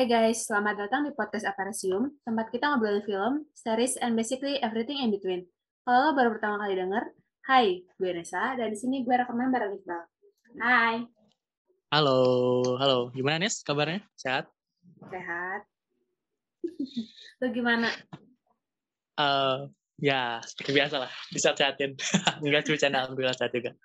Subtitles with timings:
[0.00, 4.96] Hai guys, selamat datang di podcast Aparisium, tempat kita ngobrolin film, series, and basically everything
[4.96, 5.44] in between.
[5.84, 7.04] Kalau lo baru pertama kali denger,
[7.44, 10.00] hai, gue Nesa, dan di sini gue rekaman bareng Iqbal.
[10.56, 11.04] Hai.
[11.92, 12.16] Halo,
[12.80, 13.12] halo.
[13.12, 14.00] Gimana Nes kabarnya?
[14.16, 14.48] Sehat?
[15.12, 15.68] Sehat.
[17.44, 17.92] lo gimana?
[19.20, 19.68] Uh,
[20.00, 21.12] ya, seperti biasa lah.
[21.28, 22.00] Disehat-sehatin.
[22.40, 23.76] Enggak cuma canda, alhamdulillah sehat juga.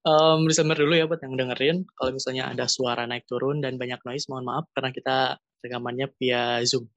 [0.00, 1.84] Um, Disclaimer dulu ya buat yang dengerin.
[1.92, 5.16] Kalau misalnya ada suara naik turun dan banyak noise, mohon maaf karena kita
[5.60, 6.88] rekamannya via Zoom.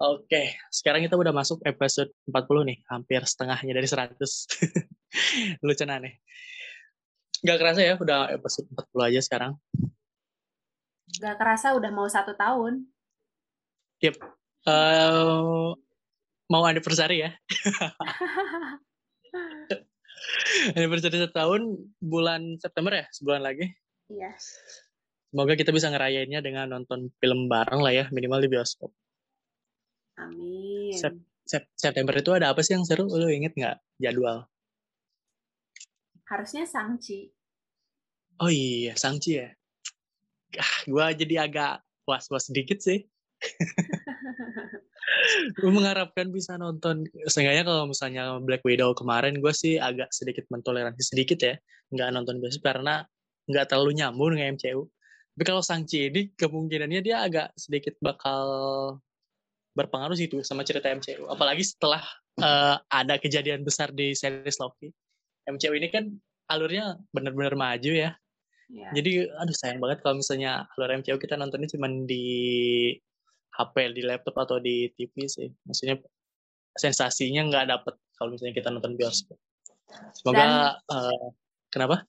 [0.00, 2.78] Oke, sekarang kita udah masuk episode 40 nih.
[2.88, 4.16] Hampir setengahnya dari 100.
[5.64, 6.14] Lucu nih.
[7.40, 9.52] Gak kerasa ya, udah episode 40 aja sekarang.
[11.20, 12.84] Gak kerasa udah mau satu tahun.
[14.00, 14.16] Yep.
[14.64, 15.76] Uh,
[16.48, 17.32] mau anniversary ya.
[20.76, 21.62] anniversary setahun
[22.00, 23.66] bulan September ya, sebulan lagi.
[24.10, 24.32] Iya.
[25.30, 28.90] Semoga kita bisa ngerayainnya dengan nonton film bareng lah ya, minimal di bioskop.
[30.18, 30.92] Amin.
[30.92, 31.14] Sep
[31.50, 33.10] Sep September itu ada apa sih yang seru?
[33.10, 34.46] Lu inget nggak jadwal?
[36.30, 37.34] Harusnya Sangchi.
[38.38, 39.50] Oh iya, Sangchi ya.
[40.54, 43.02] Ah, gua jadi agak was-was sedikit sih.
[45.58, 47.06] gue mengharapkan bisa nonton.
[47.26, 51.54] Seenggaknya kalau misalnya Black Widow kemarin gue sih agak sedikit mentoleransi sedikit ya
[51.90, 53.02] nggak nonton biasa karena
[53.50, 54.86] nggak terlalu nyambung dengan MCU
[55.34, 58.44] tapi kalau Shang-Chi ini kemungkinannya dia agak sedikit bakal
[59.72, 62.04] berpengaruh sih itu sama cerita MCU apalagi setelah
[62.42, 64.92] uh, ada kejadian besar di series Loki.
[65.48, 66.12] MCU ini kan
[66.50, 68.12] alurnya benar-benar maju ya.
[68.70, 68.92] Yeah.
[68.94, 72.22] jadi aduh sayang banget kalau misalnya alur MCU kita nontonnya cuma di
[73.50, 75.48] HP di laptop atau di TV sih.
[75.66, 75.98] Maksudnya
[76.74, 79.38] sensasinya nggak dapet kalau misalnya kita nonton bioskop.
[80.14, 80.50] Semoga Dan,
[80.86, 81.26] uh,
[81.68, 82.06] kenapa?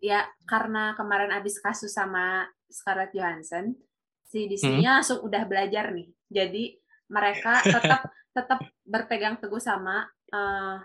[0.00, 3.76] Ya karena kemarin abis kasus sama Scarlett Johansson
[4.24, 4.88] si Disney hmm.
[4.88, 6.08] langsung udah belajar nih.
[6.30, 6.64] Jadi
[7.10, 10.78] mereka tetap tetap berpegang teguh sama uh,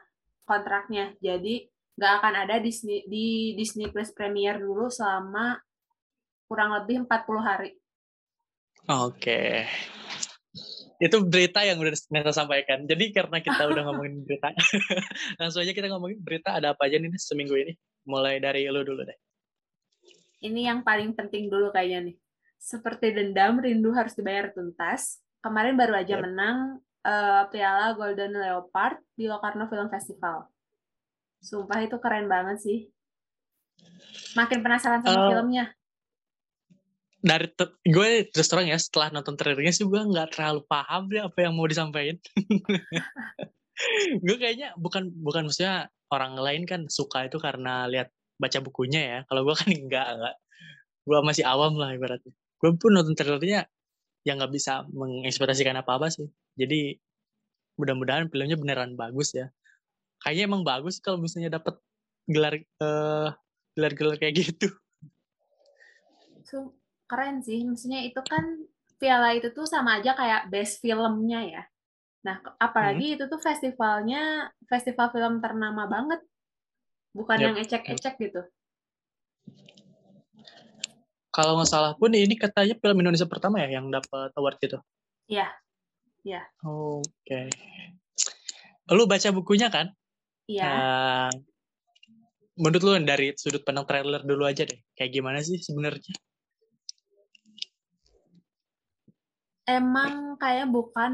[0.43, 1.13] kontraknya.
[1.21, 5.55] Jadi nggak akan ada Disney di Disney Plus Premier dulu selama
[6.45, 7.71] kurang lebih 40 hari
[8.85, 9.65] Oke.
[11.01, 12.85] Itu berita yang udah Neta sampaikan.
[12.85, 14.53] Jadi karena kita udah ngomongin berita,
[15.41, 17.73] langsung aja kita ngomongin berita ada apa aja nih seminggu ini.
[18.05, 19.17] Mulai dari lu dulu deh.
[20.45, 22.15] Ini yang paling penting dulu kayaknya nih.
[22.61, 25.19] Seperti dendam, rindu harus dibayar tuntas.
[25.41, 26.23] Kemarin baru aja yep.
[26.25, 30.45] menang uh, piala Golden Leopard di Locarno Film Festival.
[31.41, 32.79] Sumpah itu keren banget sih.
[34.37, 35.74] Makin penasaran sama uh, filmnya
[37.25, 37.49] dari
[37.89, 41.57] gue terus terang ya setelah nonton trailernya sih gue nggak terlalu paham deh apa yang
[41.57, 42.21] mau disampaikan.
[44.23, 48.07] Gue kayaknya bukan bukan maksudnya orang lain kan suka itu karena lihat
[48.39, 49.19] baca bukunya ya.
[49.27, 50.35] Kalau gue kan enggak enggak
[51.05, 52.31] gue masih awam lah ibaratnya.
[52.61, 53.67] Gue pun nonton trailernya
[54.23, 56.29] yang nggak bisa mengekspektasikan apa apa sih.
[56.55, 56.95] Jadi
[57.75, 59.51] mudah-mudahan filmnya beneran bagus ya.
[60.23, 61.75] Kayaknya emang bagus kalau misalnya dapat
[62.29, 63.35] gelar uh,
[63.75, 64.71] gelar-gelar kayak gitu
[67.05, 67.61] keren sih.
[67.65, 68.65] Maksudnya itu kan
[68.97, 71.63] piala itu tuh sama aja kayak best filmnya ya.
[72.25, 73.15] Nah, apalagi hmm.
[73.19, 76.21] itu tuh festivalnya festival film ternama banget.
[77.15, 77.45] Bukan yep.
[77.47, 78.41] yang ecek-ecek gitu.
[81.29, 84.79] Kalau nggak salah pun ini katanya film Indonesia pertama ya yang dapat award gitu.
[85.27, 85.51] Iya.
[86.25, 86.41] Iya.
[86.65, 87.05] Oke.
[87.21, 87.45] Okay.
[88.89, 89.93] Lu baca bukunya kan?
[90.49, 90.65] Iya.
[90.65, 91.29] Nah,
[92.57, 94.79] menurut lu dari sudut pandang trailer dulu aja deh.
[94.97, 96.15] Kayak gimana sih sebenarnya?
[99.65, 101.13] Emang kayak bukan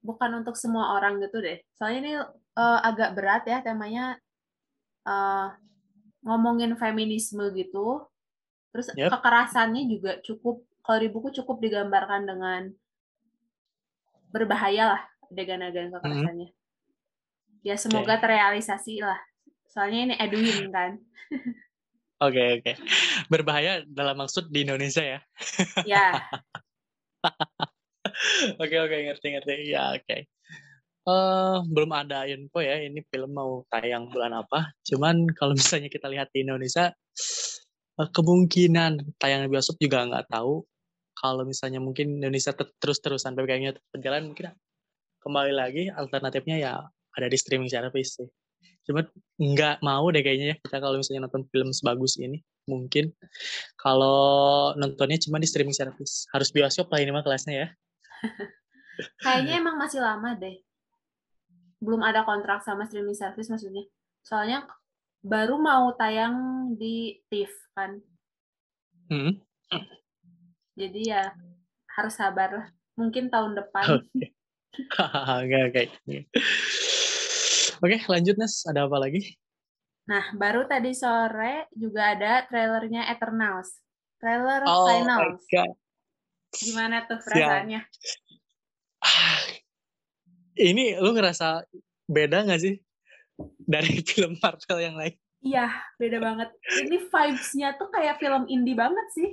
[0.00, 1.58] bukan untuk semua orang gitu deh.
[1.74, 2.14] Soalnya ini
[2.58, 4.18] uh, agak berat ya temanya
[5.06, 5.50] uh,
[6.22, 8.06] ngomongin feminisme gitu.
[8.70, 9.10] Terus yep.
[9.10, 12.62] kekerasannya juga cukup kalau di buku cukup digambarkan dengan
[14.28, 16.50] berbahaya lah adegan-adegan kekerasannya.
[16.50, 17.64] Mm -hmm.
[17.64, 18.22] Ya semoga okay.
[18.28, 19.16] terrealisasi lah.
[19.72, 21.00] Soalnya ini Edwin kan.
[22.22, 22.62] Oke okay, oke.
[22.62, 22.74] Okay.
[23.26, 25.20] Berbahaya dalam maksud di Indonesia ya.
[25.82, 26.06] ya.
[28.62, 29.54] Oke oke ngerti ngerti.
[29.74, 30.04] Ya oke.
[30.06, 30.20] Okay.
[31.04, 34.72] Uh, eh, belum ada info ya ini film mau tayang bulan apa.
[34.86, 36.92] Cuman kalau misalnya kita lihat di Indonesia
[38.00, 40.64] uh, kemungkinan tayang bioskop juga nggak tahu.
[41.14, 44.52] Kalau misalnya mungkin Indonesia terus-terusan ppkm berjalan mungkin
[45.22, 46.72] kembali lagi alternatifnya ya
[47.14, 48.28] ada di streaming service sih.
[48.84, 49.00] Cuma
[49.40, 53.12] nggak mau deh kayaknya ya kita kalau misalnya nonton film sebagus ini mungkin
[53.76, 57.68] kalau nontonnya cuma di streaming service harus bioskop lah ini mah kelasnya ya
[59.26, 60.64] kayaknya emang masih lama deh
[61.82, 63.84] belum ada kontrak sama streaming service maksudnya
[64.24, 64.64] soalnya
[65.20, 66.36] baru mau tayang
[66.78, 68.00] di TIFF kan
[69.12, 69.44] hmm.
[70.74, 71.30] Jadi ya
[71.94, 72.66] harus sabar lah.
[72.98, 73.84] Mungkin tahun depan.
[74.74, 75.82] Oke, oke.
[77.84, 78.64] Oke, lanjut Nes.
[78.64, 79.36] Ada apa lagi?
[80.08, 83.76] Nah, baru tadi sore juga ada trailernya Eternals.
[84.16, 85.44] Trailer Oh Finals.
[86.64, 87.84] Gimana tuh perasaannya?
[89.04, 89.36] Ah,
[90.56, 91.60] Ini lu ngerasa
[92.08, 92.80] beda gak sih
[93.60, 95.20] dari film Marvel yang lain?
[95.44, 95.68] Iya,
[96.00, 96.56] beda banget.
[96.88, 99.28] Ini vibes-nya tuh kayak film indie banget sih.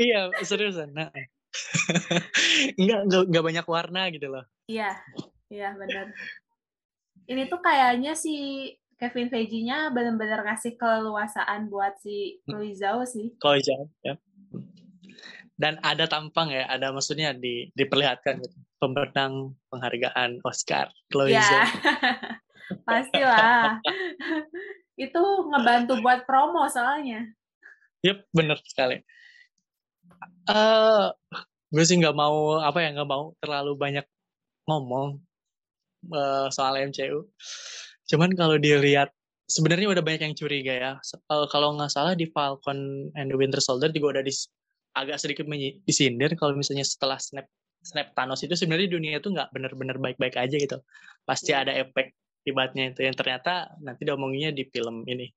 [0.00, 0.96] Iya, seriusan.
[0.96, 1.12] Nah.
[2.80, 4.48] enggak, enggak, enggak banyak warna gitu loh.
[4.64, 4.96] Iya,
[5.52, 6.08] iya benar.
[7.26, 8.66] Ini tuh kayaknya si
[8.98, 13.34] Kevin Feige-nya benar-benar ngasih keleluasaan buat si Chloe Zhao sih.
[13.42, 14.14] Jauh ya.
[15.58, 18.56] Dan ada tampang ya, ada maksudnya di, diperlihatkan gitu.
[18.78, 21.66] Pemenang penghargaan Oscar, Chloe Ya, Zhao.
[22.88, 23.78] pastilah.
[25.04, 27.26] Itu ngebantu buat promo soalnya.
[28.06, 29.02] Yep, bener sekali.
[30.42, 31.06] eh
[31.72, 34.06] gue sih nggak mau apa ya nggak mau terlalu banyak
[34.68, 35.18] ngomong
[36.10, 37.28] eh, soal MCU.
[38.10, 39.10] Cuman kalau dilihat
[39.46, 40.92] sebenarnya udah banyak yang curiga ya.
[40.98, 44.48] Eh, kalau nggak salah di Falcon and the Winter Soldier juga udah dis-
[44.92, 45.48] agak sedikit
[45.88, 47.48] disindir kalau misalnya setelah snap
[47.82, 50.78] snap Thanos itu sebenarnya dunia itu nggak benar-benar baik-baik aja gitu.
[51.24, 51.64] Pasti Iya.
[51.66, 52.12] ada efek
[52.42, 55.30] akibatnya itu yang ternyata nanti diomonginnya di film ini.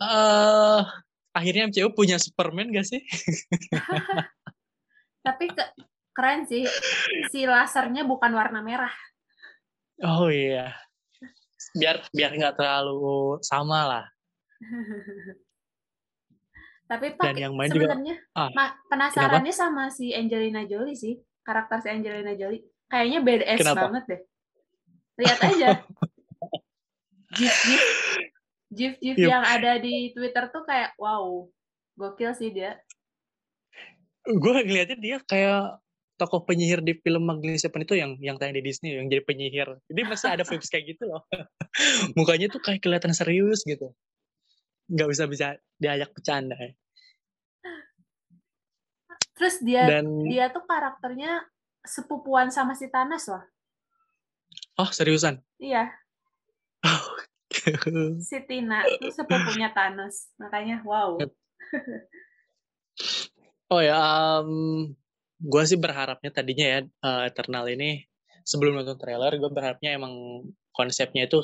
[0.00, 0.80] eh
[1.36, 3.00] akhirnya MCU punya Superman gak sih?
[5.26, 5.72] Tapi ke-
[6.20, 6.68] keren sih.
[7.32, 8.92] Si lasernya bukan warna merah.
[10.04, 10.76] Oh iya.
[11.72, 14.04] Biar biar nggak terlalu sama lah.
[16.84, 21.16] Tapi Dan pakai yang main juga- sebenarnya Ah, ma- penasarannya sama si Angelina Jolie sih.
[21.40, 22.66] Karakter si Angelina Jolie.
[22.84, 23.80] Kayaknya badass Kenapa?
[23.86, 24.20] banget deh.
[25.16, 25.68] Lihat aja.
[27.30, 27.82] Gif-gif
[28.70, 29.30] gif-gif Yup.
[29.30, 31.46] yang ada di Twitter tuh kayak wow.
[31.94, 32.74] Gokil sih dia.
[34.26, 35.78] Gue ngeliatnya dia kayak
[36.20, 39.80] tokoh penyihir di film Magnificent Seven itu yang yang tayang di Disney yang jadi penyihir.
[39.88, 41.24] Jadi masih ada vibes kayak gitu loh.
[42.20, 43.96] Mukanya tuh kayak kelihatan serius gitu.
[44.92, 45.46] Nggak bisa bisa
[45.80, 46.60] diajak bercanda.
[46.60, 46.72] ya.
[49.40, 51.48] Terus dia Dan dia tuh karakternya
[51.80, 53.40] sepupuan sama si Thanos loh.
[54.76, 55.40] oh seriusan.
[55.56, 55.88] Iya,
[58.28, 60.32] si Tina tuh sepupunya Thanos.
[60.40, 61.16] Makanya wow.
[63.72, 64.00] oh ya,
[65.40, 68.04] gue sih berharapnya tadinya ya eh, Eternal ini
[68.44, 70.44] sebelum nonton trailer gue berharapnya emang
[70.76, 71.40] konsepnya itu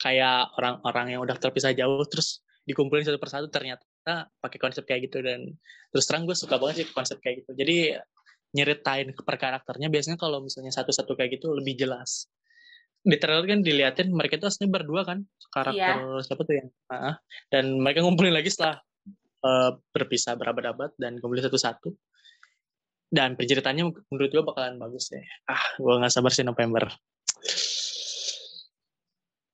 [0.00, 5.22] kayak orang-orang yang udah terpisah jauh terus dikumpulin satu persatu ternyata pakai konsep kayak gitu.
[5.22, 5.54] Dan
[5.94, 7.50] terus terang gue suka banget sih konsep kayak gitu.
[7.54, 7.76] Jadi
[8.52, 12.26] nyeritain ke per karakternya biasanya kalau misalnya satu-satu kayak gitu lebih jelas.
[13.02, 16.68] Di trailer kan diliatin mereka itu aslinya berdua kan karakter siapa tuh yang
[17.50, 18.78] dan mereka ngumpulin lagi setelah
[19.42, 21.90] eh, berpisah berabad-abad dan kumpulin satu-satu
[23.12, 26.88] dan penceritanya menurut gue bakalan bagus deh ah gue nggak sabar sih November.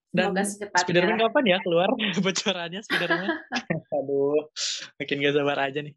[0.08, 0.32] Dan.
[0.72, 1.92] Spiderman kapan ya keluar?
[2.24, 3.28] Bocorannya Spiderman.
[4.00, 4.48] Aduh
[4.96, 5.92] makin gak sabar aja nih.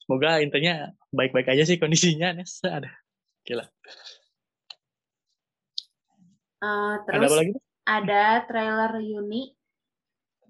[0.00, 2.64] Semoga intinya baik-baik aja sih kondisinya Nes.
[2.64, 2.88] Ada.
[3.44, 3.68] Gila
[6.58, 7.52] Eh, ada terus apa lagi
[7.86, 9.54] ada trailer Uni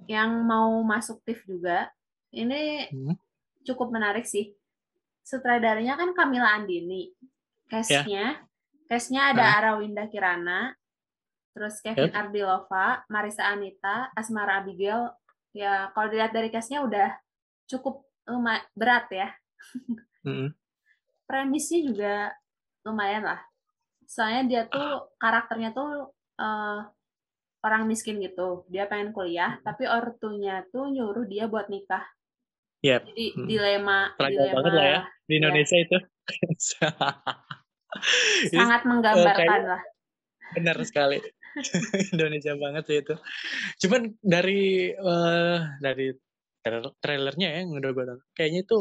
[0.09, 1.91] yang mau masuk TIFF juga.
[2.33, 3.14] Ini Hmm.
[3.67, 4.58] cukup menarik sih.
[5.29, 7.13] Sutradaranya kan Kamila Andini.
[7.69, 8.41] Cast-nya,
[8.89, 9.57] cast-nya ada Ah.
[9.61, 10.73] Arawinda Kirana,
[11.53, 15.13] terus Kevin Ardilova, Marisa Anita, Asmara Abigail.
[15.53, 17.13] Ya, kalau dilihat dari cast-nya udah
[17.69, 18.09] cukup
[18.73, 19.29] berat ya.
[20.25, 20.57] Mm-mm.
[21.29, 22.15] Premisnya juga
[22.89, 23.41] lumayan lah.
[24.09, 26.09] Soalnya dia tuh karakternya tuh
[26.41, 26.81] eh,
[27.61, 28.65] orang miskin gitu.
[28.73, 32.09] Dia pengen kuliah, tapi ortunya tuh nyuruh dia buat nikah.
[32.81, 33.13] Yep.
[33.13, 35.39] Jadi dilema, dilema banget lah ya di Iya.
[35.45, 35.97] Indonesia itu
[38.49, 39.83] Ini sangat menggambarkan kayaknya- lah.
[40.49, 41.19] benar sekali
[42.15, 43.15] Indonesia banget sih itu
[43.79, 46.07] cuman dari eh, dari
[46.59, 48.79] trailer- trailernya ya udah gue tonton kayaknya itu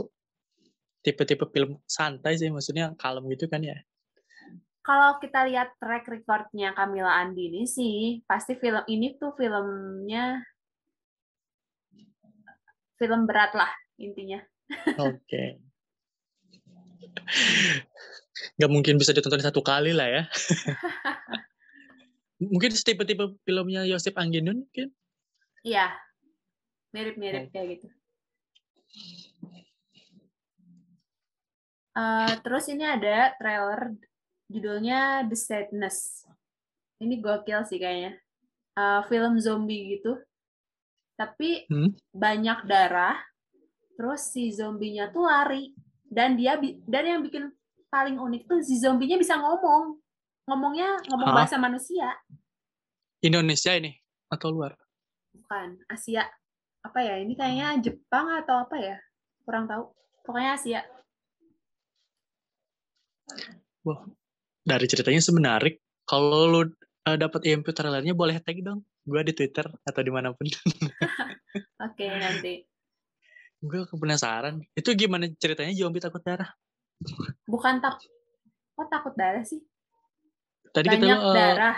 [1.00, 3.76] tipe-tipe film santai sih maksudnya kalem gitu kan ya
[4.80, 10.40] Kalau kita lihat track recordnya Kamila Andini sih, pasti film ini tuh filmnya
[12.96, 14.40] film berat lah intinya.
[14.98, 15.67] oke
[18.58, 20.24] nggak mungkin bisa ditonton satu kali lah ya
[22.54, 24.94] mungkin tipe-tipe filmnya Yosep Angginun mungkin
[25.68, 25.92] Iya,
[26.96, 27.88] mirip-mirip kayak gitu.
[31.98, 33.98] Eh, terus ini ada trailer
[34.48, 36.24] judulnya The Sadness.
[37.04, 38.16] Ini gokil sih kayaknya.
[38.78, 40.16] Eh, film zombie gitu.
[41.18, 41.98] Tapi Hmm.
[42.14, 43.18] banyak darah.
[43.98, 45.74] Terus si zombinya tuh lari.
[46.08, 47.52] Dan dia dan yang bikin
[47.88, 49.96] paling unik tuh si zombinya bisa ngomong
[50.48, 51.38] ngomongnya ngomong Hah?
[51.44, 52.12] bahasa manusia
[53.24, 53.96] Indonesia ini
[54.28, 54.76] atau luar?
[55.38, 56.28] bukan Asia
[56.84, 58.98] apa ya ini kayaknya Jepang atau apa ya
[59.48, 59.96] kurang tahu
[60.28, 60.82] pokoknya Asia
[63.88, 64.04] Wah,
[64.68, 65.80] dari ceritanya semenarik.
[66.04, 66.62] Kalau lu
[67.08, 68.84] uh, dapat IMP trailernya boleh tag dong.
[69.08, 70.48] Gue di Twitter atau di mana pun.
[71.88, 72.68] oke nanti
[73.60, 74.62] gue penasaran.
[74.74, 76.50] Itu gimana ceritanya zombie takut darah?
[77.46, 78.02] bukan tak
[78.74, 79.62] kok takut darah sih
[80.74, 81.78] Tadi banyak kita uh, darah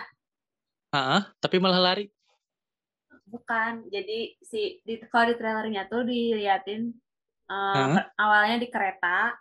[0.89, 2.07] ah, tapi malah lari.
[3.27, 6.95] bukan jadi si di kalau di trailernya tuh diliatin
[7.45, 9.35] uh, per- awalnya di kereta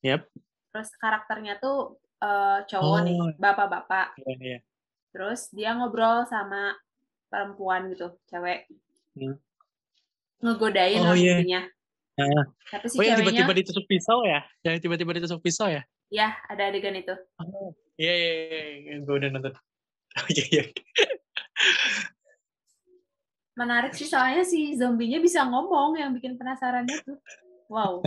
[0.00, 0.32] Yep.
[0.72, 3.30] terus karakternya tuh uh, cowok nih Oh.
[3.36, 4.58] bapak-bapak Iya, iya.
[5.12, 6.72] terus dia ngobrol sama
[7.28, 8.64] perempuan gitu cewek
[9.12, 9.36] Hmm.
[10.42, 11.40] Ngegodain Oh, lah iya.
[11.40, 11.62] intinya
[12.16, 12.44] Ah.
[12.72, 14.40] tapi si Oh yang ceweknya tiba-tiba ditusuk pisau ya?
[14.64, 15.82] Yang tiba-tiba ditusuk pisau ya?
[16.08, 17.76] ya ada adegan itu Oh.
[17.96, 18.30] Iya, iya,
[18.80, 18.92] iya.
[19.04, 19.52] Gue udah nonton.
[20.16, 20.64] Oh, iya, iya.
[23.52, 27.20] menarik sih soalnya si zombinya bisa ngomong yang bikin penasarannya tuh
[27.68, 28.00] wow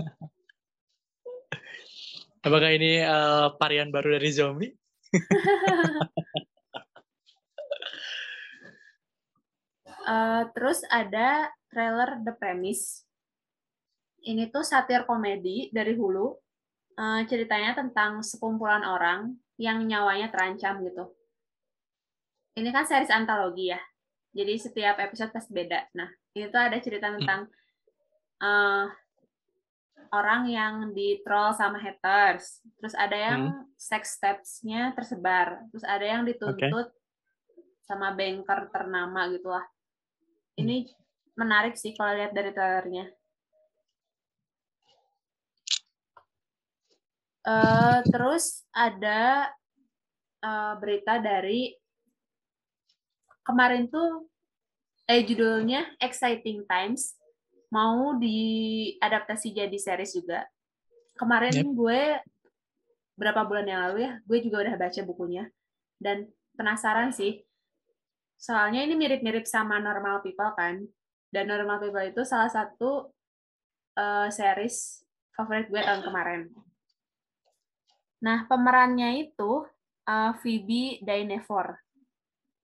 [2.40, 4.72] Apakah ini uh, varian baru dari zombie?
[10.10, 13.06] Eh, terus ada trailer The Premise.
[14.26, 16.34] Ini tuh satir komedi dari Hulu.
[16.98, 21.14] Eh, ceritanya tentang sekumpulan orang yang nyawanya terancam gitu.
[22.58, 23.80] Ini kan series antologi ya.
[24.34, 25.94] Jadi setiap episode pasti beda.
[25.94, 27.46] Nah, ini tuh ada cerita tentang
[28.42, 28.86] eh,
[30.10, 32.66] orang yang di troll sama haters.
[32.82, 33.42] Terus ada yang
[33.78, 35.70] sex steps-nya tersebar.
[35.70, 36.98] Terus ada yang dituntut
[37.86, 39.66] sama banker ternama gitu lah.
[40.60, 40.78] Ini
[41.40, 43.06] menarik sih kalau lihat dari trailernya.
[47.50, 49.48] Eh, terus ada
[50.44, 51.72] eh, berita dari
[53.48, 54.30] kemarin tuh
[55.10, 57.18] eh judulnya Exciting Times
[57.74, 60.46] mau diadaptasi jadi series juga.
[61.18, 61.74] Kemarin Yep.
[61.74, 62.02] gue
[63.20, 65.44] berapa bulan yang lalu ya, gue juga udah baca bukunya
[66.00, 67.42] dan penasaran sih.
[68.40, 70.88] Soalnya ini mirip-mirip sama Normal People kan.
[71.28, 73.12] Dan Normal People itu salah satu
[74.00, 75.04] eh, series
[75.36, 76.42] favorit gue tahun kemarin.
[78.24, 79.68] Nah, pemerannya itu
[80.08, 81.84] eh, Phoebe Dynevor.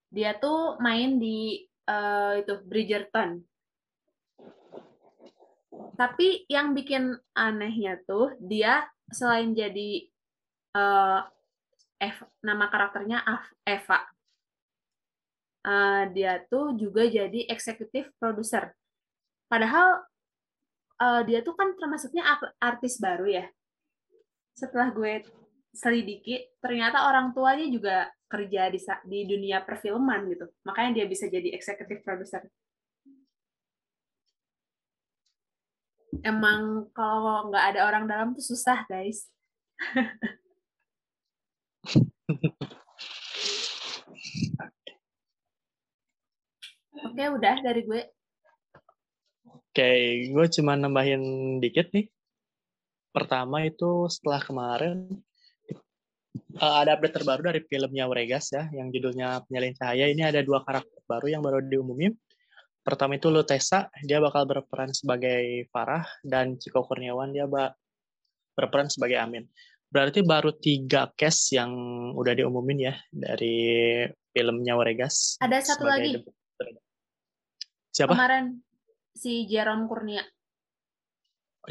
[0.08, 3.44] Dia tuh main di eh, itu Bridgerton.
[5.96, 10.08] Tapi yang bikin anehnya tuh dia selain jadi
[10.72, 11.20] eh,
[11.96, 13.24] Eva- nama karakternya
[13.64, 14.04] Eva,
[15.66, 18.70] eh, dia tuh juga jadi eksekutif produser.
[19.50, 20.06] Padahal
[21.02, 23.46] eh, dia tuh kan termasuknya art- artis baru ya.
[24.56, 25.26] Setelah gue
[25.76, 30.46] selidiki, ternyata orang tuanya juga kerja di di dunia perfilman gitu.
[30.64, 32.48] Makanya dia bisa jadi eksekutif produser.
[36.24, 39.28] Emang kalau nggak ada orang dalam tuh susah, guys.
[47.06, 48.02] Oke, udah dari gue.
[49.46, 49.90] Oke,
[50.32, 51.22] gue cuma nambahin
[51.62, 52.10] dikit nih.
[53.14, 55.08] Pertama itu setelah kemarin
[56.56, 60.10] eh, ada update terbaru dari filmnya Weregas ya, yang judulnya Penyalin Cahaya.
[60.10, 62.12] Ini ada dua karakter baru yang baru diumumin.
[62.82, 67.74] Pertama itu Lutesa, dia bakal berperan sebagai Farah, dan Ciko Kurniawan dia ba-
[68.54, 69.46] berperan sebagai Amin.
[69.90, 71.72] Berarti baru tiga cast yang
[72.14, 75.40] udah diumumin ya dari filmnya Weregas.
[75.40, 76.20] Ada satu lagi.
[77.96, 78.12] Siapa?
[78.12, 78.60] Kemarin
[79.16, 80.20] si Jerome Kurnia.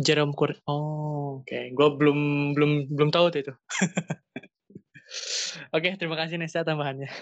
[0.01, 0.57] Jerome Kur.
[0.65, 1.69] Oh, oke.
[1.69, 3.53] Gue belum belum belum tahu tuh itu.
[5.77, 7.05] oke, terima kasih Nesa tambahannya.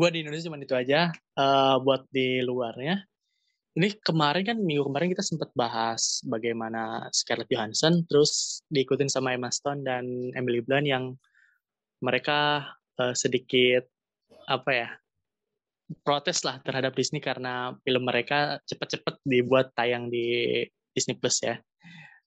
[0.00, 1.12] gue di Indonesia cuma itu aja.
[1.12, 2.96] Eh, buat di luarnya,
[3.76, 9.52] ini kemarin kan minggu kemarin kita sempat bahas bagaimana Scarlett Johansson, terus diikutin sama Emma
[9.52, 11.20] Stone dan Emily Blunt yang
[12.00, 12.64] mereka
[12.96, 13.84] eh, sedikit
[14.48, 14.88] apa ya
[16.00, 21.60] protes lah terhadap Disney karena film mereka cepet-cepet dibuat tayang di Disney Plus ya.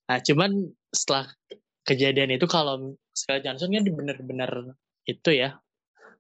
[0.06, 1.30] Nah, cuman setelah
[1.86, 4.52] kejadian itu kalau Scarlett Johansson kan bener-bener
[5.06, 5.58] itu ya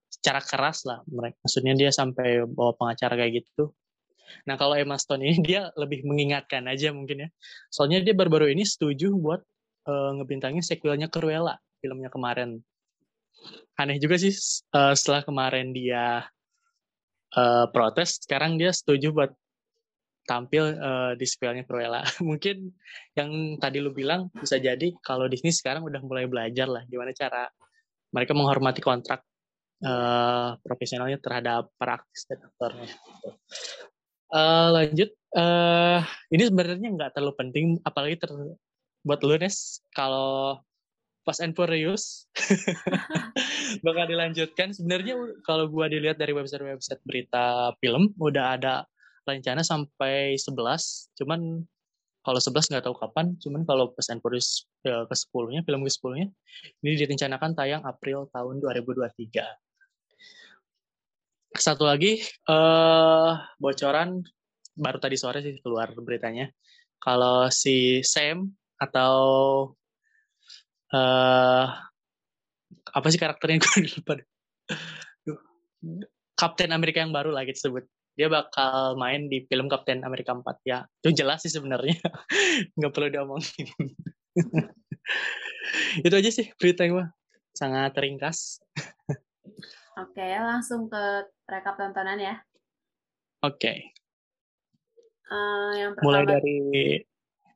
[0.05, 3.73] secara keras lah mereka maksudnya dia sampai bawa pengacara kayak gitu.
[4.49, 7.29] Nah, kalau Emma Stone ini dia lebih mengingatkan aja mungkin ya.
[7.69, 9.41] Soalnya dia baru-baru ini setuju buat
[9.85, 12.57] eh, ngebintangin sequelnya Cruella filmnya kemarin.
[13.77, 14.33] Aneh juga sih
[14.73, 16.25] eh, setelah kemarin dia
[17.34, 19.32] eh, protes, sekarang dia setuju buat
[20.25, 22.01] tampil uh, di sequelnya Cruella.
[22.29, 22.74] Mungkin
[23.13, 27.46] yang tadi lu bilang bisa jadi kalau Disney sekarang udah mulai belajar lah gimana cara
[28.10, 29.22] mereka menghormati kontrak
[29.86, 32.89] uh, profesionalnya terhadap para artis dan aktornya.
[34.34, 36.01] Uh, lanjut, uh,
[36.34, 38.32] ini sebenarnya nggak terlalu penting, apalagi ter
[39.05, 40.58] buat lu Nes, kalau
[41.25, 42.29] Fast and Furious
[43.86, 44.72] bakal dilanjutkan.
[44.72, 48.86] Sebenarnya kalau gua dilihat dari website-website berita film udah ada
[49.25, 51.65] rencana sampai 11, cuman
[52.25, 55.91] kalau 11 nggak tahu kapan, cuman kalau Fast and Furious ya, ke 10-nya, film ke
[55.94, 56.25] 10-nya,
[56.82, 59.46] ini direncanakan tayang April tahun 2023.
[61.53, 64.25] Satu lagi, uh, bocoran
[64.75, 66.51] baru tadi sore sih keluar beritanya.
[67.00, 68.50] Kalau si Sam
[68.82, 69.13] atau
[70.93, 71.65] uh,
[72.91, 73.61] apa sih karakternya?
[73.63, 74.13] Gue lupa
[76.35, 80.87] Kapten Amerika yang baru lagi disebut dia bakal main di film Kapten Amerika 4 ya
[81.03, 81.99] itu jelas sih sebenarnya.
[82.79, 83.67] Nggak perlu diomongin.
[86.05, 87.05] Itu aja sih berita gue
[87.55, 88.63] sangat ringkas.
[89.99, 92.35] Oke langsung ke rekap tontonan ya.
[93.43, 93.59] Oke.
[93.59, 93.77] Okay.
[95.31, 96.57] uh, yang pertama mulai dari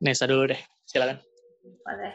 [0.04, 0.60] Nesa dulu deh.
[0.84, 1.20] Silakan
[1.60, 2.14] boleh.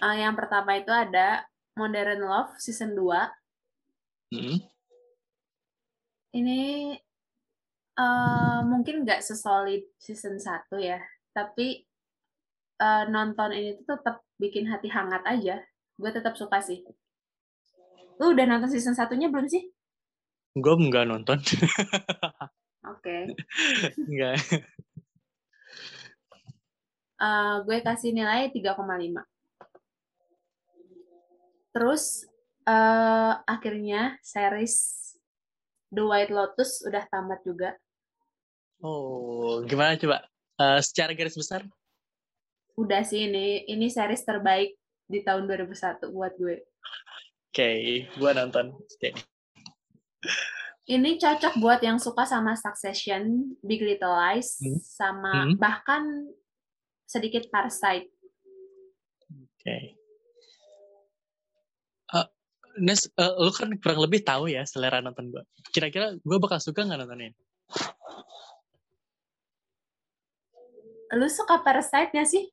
[0.00, 1.44] Uh, yang pertama itu ada
[1.76, 4.32] Modern Love season 2.
[4.32, 4.58] Hmm.
[6.32, 6.62] Ini
[8.00, 11.00] uh, mungkin nggak sesolid season 1 ya,
[11.36, 11.84] tapi
[12.80, 15.60] uh, nonton ini tuh tetap bikin hati hangat aja.
[15.96, 16.80] Gue tetap suka sih.
[18.16, 19.68] Lu udah nonton season satunya belum sih?
[20.56, 21.38] Gue nggak nonton.
[22.92, 23.04] Oke.
[23.04, 23.22] Okay.
[24.08, 24.36] Enggak
[27.22, 28.82] uh, gue kasih nilai 3,5.
[31.72, 32.26] Terus
[32.66, 34.98] uh, akhirnya series
[35.88, 37.78] The White Lotus udah tamat juga.
[38.82, 40.26] Oh, gimana coba?
[40.58, 41.62] Uh, secara garis besar?
[42.74, 44.74] Udah sih ini ini series terbaik
[45.06, 46.56] di tahun 2001 buat gue.
[47.52, 48.72] Oke, okay, gue nonton.
[48.98, 49.12] Okay.
[50.88, 54.80] Ini cocok buat yang suka sama Succession, Big Little Lies, hmm.
[54.82, 55.60] sama hmm.
[55.60, 56.02] bahkan
[57.12, 58.08] sedikit parasite.
[59.28, 59.44] Oke.
[59.60, 59.82] Okay.
[62.16, 62.28] Uh,
[62.80, 65.44] Nes, uh, lu kan kurang lebih tahu ya selera nonton gue.
[65.76, 67.36] Kira-kira gue bakal suka nggak nontonin?
[71.12, 72.48] Lu suka Parasite nya sih?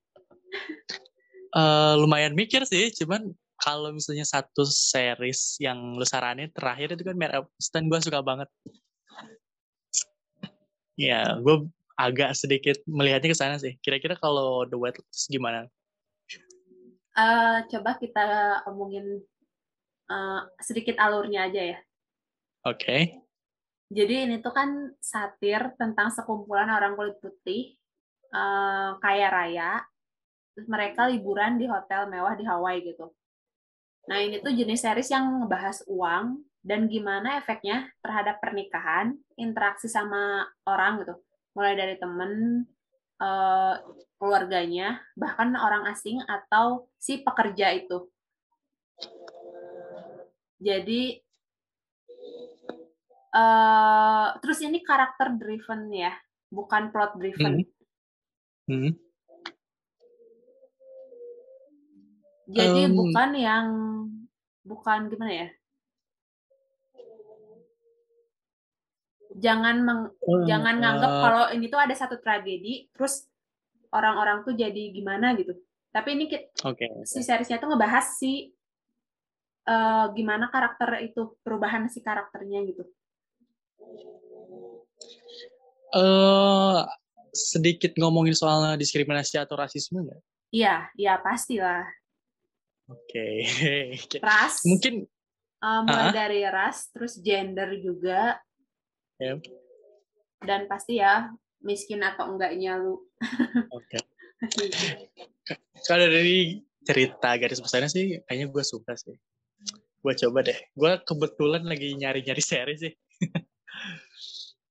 [1.56, 7.16] Uh, lumayan mikir sih, cuman kalau misalnya satu series yang lu saranin terakhir itu kan
[7.16, 8.52] Mare of gue suka banget.
[11.00, 13.76] Ya, gue agak sedikit melihatnya ke sana sih.
[13.84, 15.68] Kira-kira kalau The White Lotus gimana?
[17.12, 18.24] Uh, coba kita
[18.72, 19.20] omongin
[20.08, 21.80] uh, sedikit alurnya aja ya.
[22.64, 22.80] Oke.
[22.80, 23.02] Okay.
[23.92, 27.76] Jadi ini tuh kan satir tentang sekumpulan orang kulit putih
[28.32, 29.84] uh, kaya raya.
[30.56, 33.12] Terus mereka liburan di hotel mewah di Hawaii gitu.
[34.08, 40.48] Nah ini tuh jenis series yang ngebahas uang dan gimana efeknya terhadap pernikahan, interaksi sama
[40.64, 41.16] orang gitu
[41.54, 42.64] mulai dari temen,
[43.20, 43.76] uh,
[44.20, 48.08] keluarganya, bahkan orang asing atau si pekerja itu.
[50.60, 51.24] Jadi
[53.32, 56.12] uh, terus ini karakter driven ya,
[56.52, 57.64] bukan plot driven.
[58.68, 58.76] Hmm.
[58.76, 58.94] Hmm.
[62.50, 63.68] Jadi um, bukan yang
[64.66, 65.48] bukan gimana ya?
[69.38, 73.30] Jangan meng, hmm, jangan nganggap uh, kalau ini tuh ada satu tragedi terus
[73.94, 75.54] orang-orang tuh jadi gimana gitu.
[75.90, 76.26] Tapi ini
[76.62, 78.54] okay, si seriesnya tuh ngebahas si
[79.66, 82.84] uh, gimana karakter itu perubahan si karakternya gitu.
[85.90, 86.86] Uh,
[87.34, 90.22] sedikit ngomongin soal diskriminasi atau rasisme nggak?
[90.54, 91.86] Iya iya pastilah.
[92.90, 93.46] Oke
[94.06, 94.22] okay.
[94.22, 95.06] ras mungkin
[95.62, 96.14] uh, mulai uh -huh.
[96.14, 98.38] dari ras terus gender juga
[99.20, 99.40] Yep.
[100.48, 101.28] Dan pasti ya
[101.60, 103.00] miskin atau enggaknya lu.
[103.76, 104.00] Oke.
[104.40, 105.60] Okay.
[105.84, 109.12] Kalau dari cerita garis besarnya sih kayaknya gue suka sih.
[110.00, 110.56] Gue coba deh.
[110.72, 112.94] Gue kebetulan lagi nyari-nyari seri sih.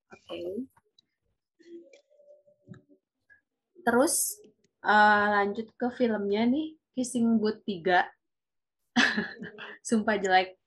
[0.08, 0.24] Oke.
[0.24, 0.52] Okay.
[3.84, 4.40] Terus
[4.84, 8.04] uh, lanjut ke filmnya nih, Kissing Booth 3.
[9.88, 10.57] Sumpah jelek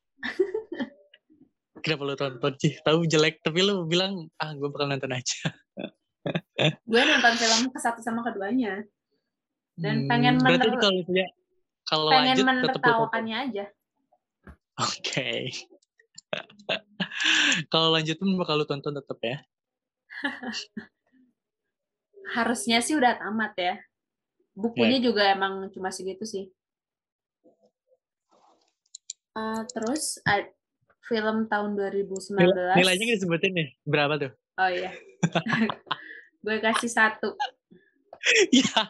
[1.82, 5.41] kenapa lu tonton sih tahu jelek tapi lu bilang ah gue bakal nonton aja
[6.91, 8.86] gue nonton film ke satu sama keduanya
[9.76, 11.28] dan hmm, pengen mener kalau misalnya
[11.89, 13.65] kalau pengen menertawakannya aja
[14.80, 15.50] oke okay.
[17.74, 19.38] kalau lanjut pun bakal lu tonton tetap ya
[22.32, 23.76] harusnya sih udah tamat ya.
[24.56, 25.06] Bukunya yeah.
[25.12, 26.46] juga emang cuma segitu sih.
[29.32, 30.44] Uh, terus uh,
[31.12, 32.39] film tahun 2019.
[32.80, 34.32] Nilainya disebutin nih, berapa tuh?
[34.56, 34.95] Oh iya.
[36.45, 37.36] Gue kasih satu.
[38.47, 38.82] Iya.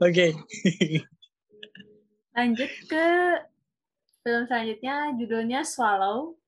[0.00, 0.32] Oke.
[2.32, 3.06] Lanjut ke
[4.24, 6.40] film selanjutnya, judulnya Swallow.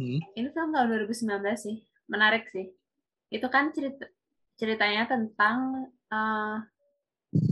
[0.00, 0.24] Hmm.
[0.34, 1.76] Ini film tahun 2019 sih,
[2.08, 2.72] menarik sih.
[3.28, 4.08] Itu kan cerita
[4.54, 6.62] ceritanya tentang uh,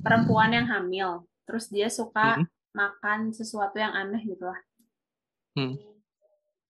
[0.03, 2.47] perempuan yang hamil, terus dia suka hmm.
[2.73, 4.61] Makan sesuatu yang aneh gitu lah.
[5.57, 5.77] Hmm.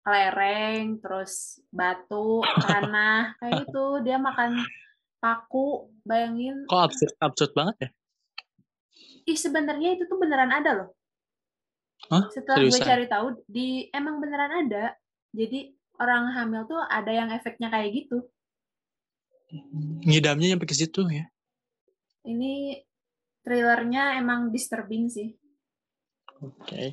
[0.00, 4.00] Kelereng, terus batu, tanah, kayak gitu.
[4.04, 4.64] Dia makan
[5.20, 6.64] paku, bayangin.
[6.66, 7.88] Kok absurd, absurd banget ya?
[9.28, 10.90] Ih, sebenarnya itu tuh beneran ada loh.
[12.08, 12.32] Hah?
[12.32, 12.80] Setelah Seriusan?
[12.80, 14.96] gue cari tahu, di emang beneran ada.
[15.36, 18.24] Jadi orang hamil tuh ada yang efeknya kayak gitu.
[20.08, 21.28] Ngidamnya nyampe ke situ ya?
[22.24, 22.80] Ini
[23.44, 25.36] trailernya emang disturbing sih.
[26.40, 26.56] Oke.
[26.64, 26.88] Okay.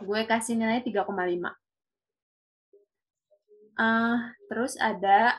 [0.00, 1.12] Gue kasih nilai 3,5.
[3.76, 4.16] Uh,
[4.48, 5.36] terus ada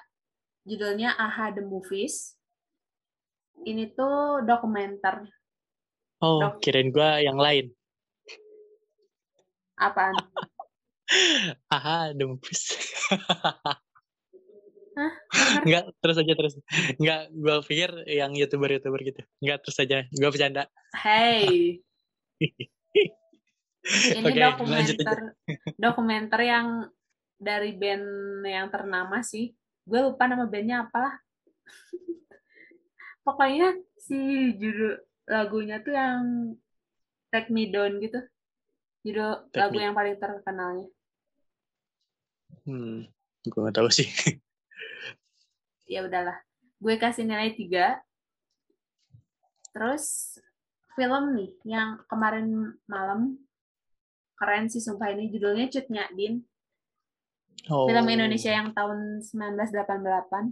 [0.70, 2.38] judulnya Aha The Movies.
[3.66, 5.26] Ini tuh dokumenter.
[6.22, 7.74] Oh, Dok kirain gue yang lain.
[9.82, 10.14] Apaan?
[11.76, 12.62] Aha, The Movies.
[14.94, 15.14] Hah?
[15.66, 16.54] Enggak, terus aja terus.
[17.02, 19.26] Enggak, gue pikir yang youtuber-youtuber gitu.
[19.42, 20.06] Enggak, terus aja.
[20.14, 20.70] Gue bercanda.
[20.94, 21.82] Hey.
[23.84, 25.18] Ini okay, dokumenter
[25.84, 26.68] dokumenter yang
[27.36, 28.08] dari band
[28.48, 29.52] yang ternama sih.
[29.84, 31.20] Gue lupa nama bandnya apalah.
[33.28, 36.22] Pokoknya si judul lagunya tuh yang
[37.32, 38.24] Take Me Down gitu.
[39.04, 39.84] Judul Take lagu me.
[39.84, 40.88] yang paling terkenalnya.
[42.64, 43.12] Hmm,
[43.44, 44.08] gue gak tahu sih.
[45.94, 46.40] ya udahlah
[46.80, 48.02] gue kasih nilai tiga
[49.72, 50.36] terus
[50.98, 53.38] film nih yang kemarin malam
[54.44, 56.44] keren sih sumpah ini judulnya Cut Din
[57.72, 57.88] oh.
[57.88, 60.52] film Indonesia yang tahun 1988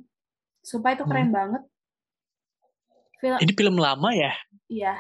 [0.64, 1.36] sumpah itu keren hmm.
[1.36, 1.64] banget
[3.20, 4.32] film ini film lama ya
[4.72, 4.96] iya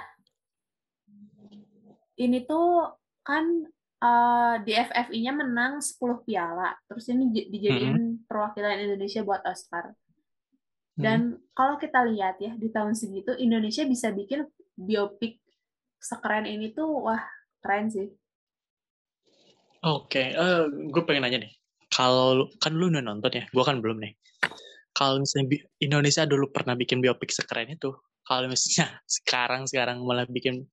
[2.19, 2.91] ini tuh
[3.23, 3.71] kan
[4.03, 5.95] uh, di FFI-nya menang 10
[6.27, 8.27] piala terus ini dijadiin hmm.
[8.27, 9.95] perwakilan Indonesia buat Oscar
[11.01, 11.03] Hmm.
[11.03, 11.55] Dan hmm.
[11.55, 15.39] kalau kita lihat ya di tahun segitu Indonesia bisa bikin biopik
[16.01, 17.21] sekeren ini tuh wah
[17.63, 18.13] keren sih.
[19.81, 20.37] Oke, okay.
[20.37, 21.53] uh, eh, gue pengen nanya nih.
[21.89, 24.13] Kalau kan lu udah nonton ya, gue kan belum nih.
[24.93, 27.89] Kalau misalnya Indonesia dulu pernah bikin biopik sekeren itu,
[28.21, 30.69] kalau misalnya sekarang sekarang malah bikin,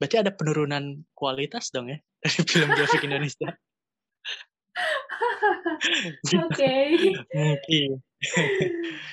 [0.00, 3.52] berarti ada penurunan kualitas dong ya dari film biopik Indonesia.
[6.48, 6.72] Oke.
[7.36, 8.00] Mungkin.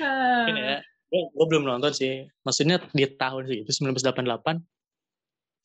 [0.08, 0.80] Mungkin ya.
[1.12, 2.24] Gue belum nonton sih.
[2.48, 4.64] Maksudnya di tahun segitu 1988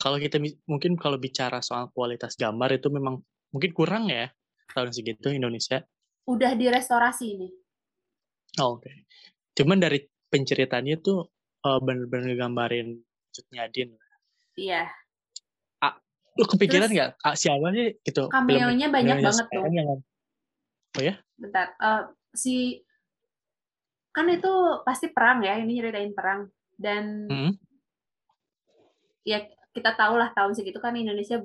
[0.03, 3.23] kalau kita mungkin kalau bicara soal kualitas gambar itu memang
[3.55, 4.35] mungkin kurang ya
[4.75, 5.87] tahun segitu Indonesia.
[6.27, 7.49] Udah direstorasi ini.
[8.59, 8.91] Oh, Oke.
[8.91, 8.97] Okay.
[9.63, 11.31] Cuman dari penceritanya tuh
[11.63, 12.99] uh, bener-bener gambarin
[13.71, 13.95] Din.
[14.59, 14.91] Iya.
[15.79, 15.95] Ah,
[16.35, 18.27] lu kepikiran nggak ah, siapa sih gitu?
[18.31, 19.67] Cameo-nya banyak banget tuh.
[19.71, 20.03] Yang,
[20.99, 21.15] oh ya?
[21.39, 21.75] Bentar.
[21.79, 22.83] Uh, si
[24.15, 24.55] kan itu
[24.87, 26.47] pasti perang ya ini nyeritain perang
[26.79, 27.53] dan hmm.
[29.27, 29.43] ya
[29.75, 31.43] kita tahu lah tahun segitu kan Indonesia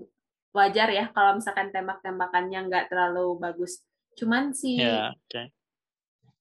[0.54, 3.86] wajar ya kalau misalkan tembak-tembakannya nggak terlalu bagus.
[4.18, 5.54] Cuman si yeah, okay.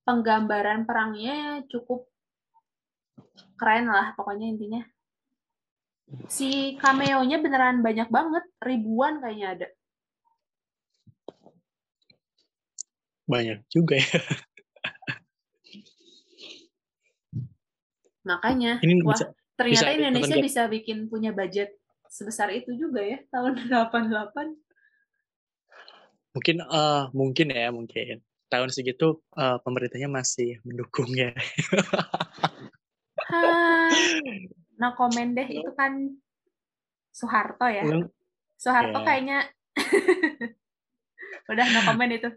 [0.03, 2.09] penggambaran perangnya cukup
[3.59, 4.83] keren lah pokoknya intinya.
[6.27, 9.68] Si cameo-nya beneran banyak banget ribuan kayaknya ada.
[13.29, 14.21] Banyak juga ya.
[18.29, 21.77] Makanya, ini wah, bisa, ternyata bisa, Indonesia bisa bikin punya budget
[22.18, 24.35] sebesar itu juga ya tahun 88.
[26.35, 28.18] Mungkin uh, mungkin ya, mungkin.
[28.50, 31.31] Tahun segitu uh, pemerintahnya masih mendukung ya.
[34.74, 36.18] nah komen deh itu kan
[37.14, 37.87] Soeharto ya.
[38.59, 39.07] Soeharto yeah.
[39.07, 39.38] kayaknya
[41.52, 42.31] udah no komen itu.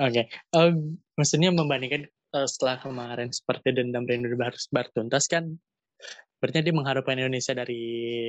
[0.00, 0.24] Oke, okay.
[0.56, 5.60] um, maksudnya membandingkan uh, setelah kemarin seperti dendam rindu harus bertuntas kan
[6.42, 7.82] berarti dia mengharapkan Indonesia dari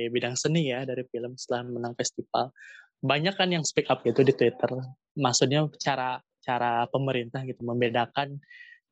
[0.06, 2.54] bidang seni ya dari film setelah menang festival.
[3.02, 4.70] Banyak kan yang speak up gitu di Twitter.
[5.18, 8.38] Maksudnya cara cara pemerintah gitu membedakan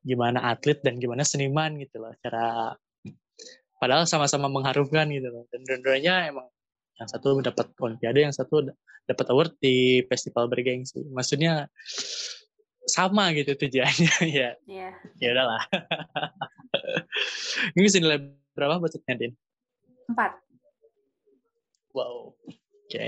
[0.03, 2.75] gimana atlet dan gimana seniman gitu loh cara
[3.79, 5.47] padahal sama-sama mengharumkan gitu loh.
[5.55, 6.51] Dan dua-duanya emang
[6.99, 8.75] yang satu dapat olimpiade yang satu
[9.07, 10.99] dapat award di festival bergengsi.
[11.15, 11.71] Maksudnya
[12.91, 14.27] sama gitu tujuannya.
[14.35, 14.91] Ya Iya.
[15.23, 15.63] ya udahlah.
[17.79, 19.33] Ini bisa nilai berapa budgetnya din
[20.09, 20.37] Empat.
[21.93, 23.07] wow oke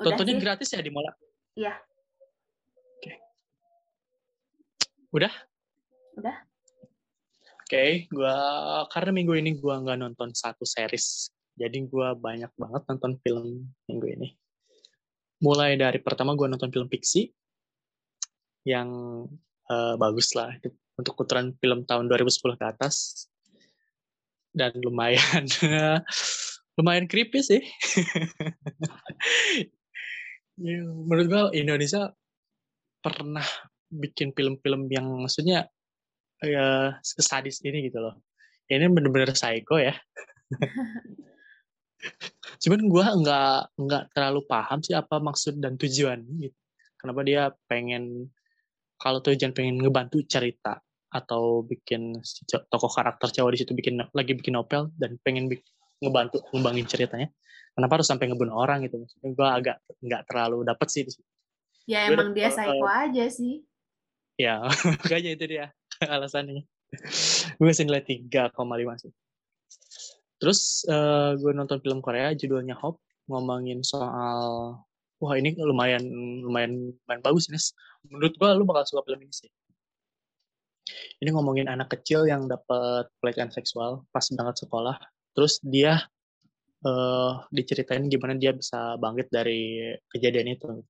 [0.00, 0.42] Udah tontonnya sih.
[0.42, 1.12] gratis ya di Mola
[1.52, 1.74] Iya.
[2.96, 3.12] oke
[5.12, 5.32] udah
[6.20, 6.36] Udah.
[7.64, 8.36] oke gua
[8.88, 13.46] karena minggu ini gua nggak nonton satu series jadi gua banyak banget nonton film
[13.88, 14.28] minggu ini
[15.40, 17.28] mulai dari pertama gua nonton film fiksi
[18.64, 18.88] yang
[19.68, 20.68] eh, bagus lah itu
[21.00, 23.26] untuk putaran film tahun 2010 ke atas.
[24.50, 25.46] Dan lumayan
[26.78, 27.62] lumayan creepy sih.
[30.60, 32.12] Ya, menurut gua Indonesia
[33.00, 33.44] pernah
[33.88, 35.72] bikin film-film yang maksudnya
[36.44, 38.20] ya sesadis ini gitu loh.
[38.68, 39.96] Ini bener-bener psycho ya.
[42.60, 46.58] Cuman gua nggak nggak terlalu paham sih apa maksud dan tujuan gitu.
[47.00, 48.28] Kenapa dia pengen
[49.00, 54.32] kalau tujuan pengen ngebantu cerita atau bikin si tokoh karakter cowok di situ bikin lagi
[54.38, 55.66] bikin novel dan pengen bik-
[56.00, 57.28] ngebantu ngembangin ceritanya.
[57.74, 58.98] Kenapa harus sampai ngebunuh orang gitu?
[59.02, 61.26] Maksudnya gue agak nggak terlalu dapet sih di situ.
[61.86, 63.54] Ya Gua emang dia eh, psycho aja sih.
[64.40, 64.64] ya
[64.98, 65.64] makanya itu dia
[66.14, 66.64] alasannya.
[67.58, 68.54] Gue kasih nilai 3,5
[69.02, 69.12] sih.
[70.40, 72.98] Terus eh, gue nonton film Korea judulnya Hope
[73.30, 74.74] ngomongin soal
[75.20, 76.02] wah ini lumayan
[76.42, 77.60] lumayan lumayan bagus nih
[78.08, 79.50] menurut gue lu bakal suka film ini sih
[81.22, 84.96] ini ngomongin anak kecil yang dapat pelecehan seksual pas berangkat sekolah
[85.34, 86.04] terus dia
[86.80, 90.80] eh diceritain gimana dia bisa bangkit dari kejadian itu.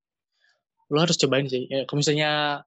[0.91, 2.63] Lu harus cobain sih ya, kalau misalnya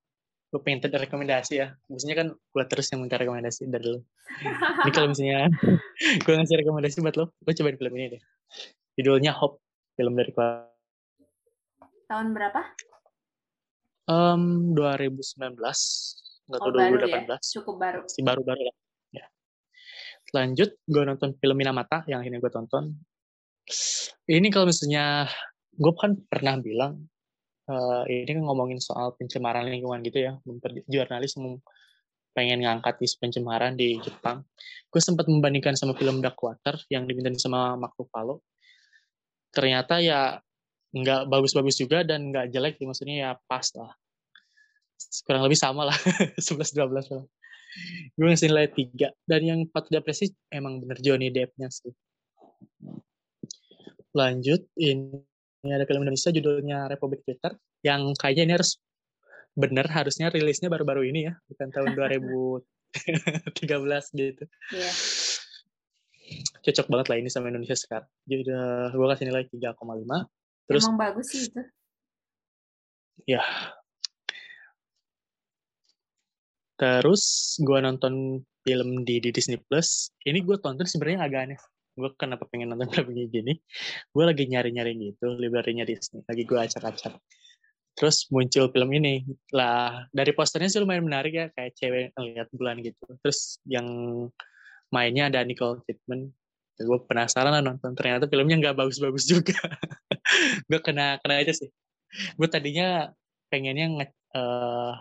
[0.53, 3.99] lu pengen rekomendasi ya biasanya kan gue terus yang minta rekomendasi dari lu.
[4.85, 5.47] Ini kalau misalnya
[6.23, 8.23] gue ngasih rekomendasi buat lo lo cobain film ini deh.
[8.99, 9.63] Judulnya Hope
[9.95, 10.67] film dari Korea
[12.11, 12.61] Tahun berapa?
[14.11, 15.55] Em, 2019
[16.49, 17.23] nggak Oh, tahu baru ya.
[17.29, 17.99] 2018 Cukup baru.
[18.03, 18.75] masih baru-baru lah
[19.11, 19.25] ya.
[20.33, 22.83] Lanjut gue nonton film Minamata yang akhirnya gue tonton.
[24.27, 25.27] Ini kalau misalnya
[25.71, 26.93] gue kan pernah bilang
[27.69, 30.33] eh, ini kan ngomongin soal pencemaran lingkungan gitu ya
[30.87, 31.57] jurnalis mau
[32.33, 34.41] pengen ngangkat isu pencemaran di Jepang.
[34.89, 38.41] Gue sempat membandingkan sama film Dark Water yang dibintangi sama Mark Ruffalo.
[39.53, 40.41] Ternyata ya
[40.93, 43.93] nggak bagus-bagus juga dan nggak jelek maksudnya ya pas lah
[45.25, 45.97] kurang lebih sama lah
[46.39, 47.25] 11-12 lah.
[48.13, 51.89] Gue ngasih nilai 3 dan yang patut diapresiasi emang bener Johnny Depp-nya sih.
[54.13, 55.17] Lanjut ini,
[55.65, 58.77] ada film Indonesia judulnya Republik Twitter yang kayaknya ini harus
[59.53, 62.61] bener harusnya rilisnya baru-baru ini ya bukan tahun 2013
[64.21, 64.43] gitu.
[64.73, 64.91] Iya.
[66.63, 68.07] cocok banget lah ini sama Indonesia sekarang.
[68.29, 68.53] Jadi
[68.93, 69.75] gue kasih nilai 3,5
[70.63, 71.61] terus Emang bagus sih itu.
[73.27, 73.43] ya
[76.79, 81.59] terus gue nonton film di, di Disney Plus ini gue tonton sebenarnya agak aneh.
[81.93, 83.53] Gue kenapa pengen nonton film kayak gini?
[84.09, 87.13] Gue lagi nyari-nyari gitu library-nya Disney lagi gue acak-acak.
[87.93, 89.21] Terus muncul film ini.
[89.53, 93.05] Lah dari posternya sih lumayan menarik ya kayak cewek ngeliat bulan gitu.
[93.21, 93.87] Terus yang
[94.89, 96.33] mainnya ada Nicole Kidman.
[96.81, 97.93] Gue penasaran lah nonton.
[97.93, 99.59] Ternyata filmnya nggak bagus-bagus juga.
[100.69, 101.69] Gue kena kena aja sih.
[102.33, 103.13] Gue tadinya
[103.53, 104.93] pengennya nge, eh,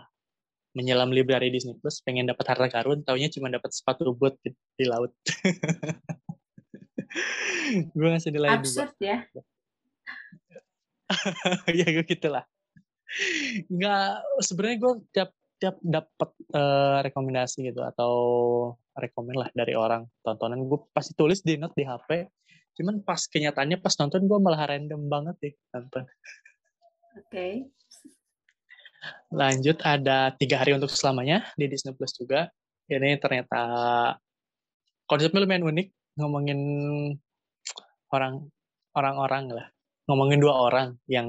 [0.73, 4.85] menyelam library Disney Plus pengen dapat harta karun taunya cuma dapat sepatu boot di, di
[4.89, 5.13] laut.
[7.97, 8.59] Gue ngasih nilai dua.
[8.59, 9.21] Absurd ya.
[11.79, 12.43] ya gue gitulah.
[13.69, 14.09] Nggak
[14.41, 15.29] sebenarnya gue tiap
[15.61, 18.13] tiap dapat eh, rekomendasi gitu atau
[18.97, 22.27] rekomend lah dari orang tontonan gue pasti tulis di note di HP
[22.73, 26.03] cuman pas kenyataannya pas nonton gue malah random banget deh nonton.
[27.21, 27.69] Oke.
[29.33, 32.49] Lanjut ada tiga hari untuk selamanya di Disney Plus juga.
[32.87, 33.61] Ini ternyata
[35.07, 35.87] konsepnya lumayan unik
[36.19, 36.59] ngomongin
[38.13, 38.47] orang
[38.93, 39.67] orang-orang lah.
[40.05, 41.27] Ngomongin dua orang yang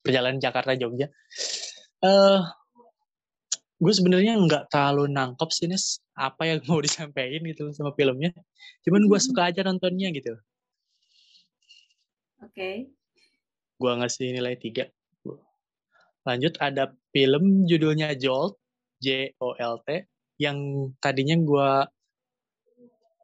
[0.00, 1.10] perjalanan Jakarta Jogja.
[2.02, 2.40] Eh
[3.82, 8.30] gue sebenarnya nggak terlalu nangkep sih Nes apa yang mau disampaikan gitu sama filmnya.
[8.86, 10.38] Cuman gue suka aja nontonnya gitu.
[12.42, 12.90] Oke.
[13.82, 14.86] gue ngasih nilai 3
[16.22, 18.58] lanjut ada film judulnya Jolt
[19.02, 20.06] J O L T
[20.38, 21.70] yang tadinya gue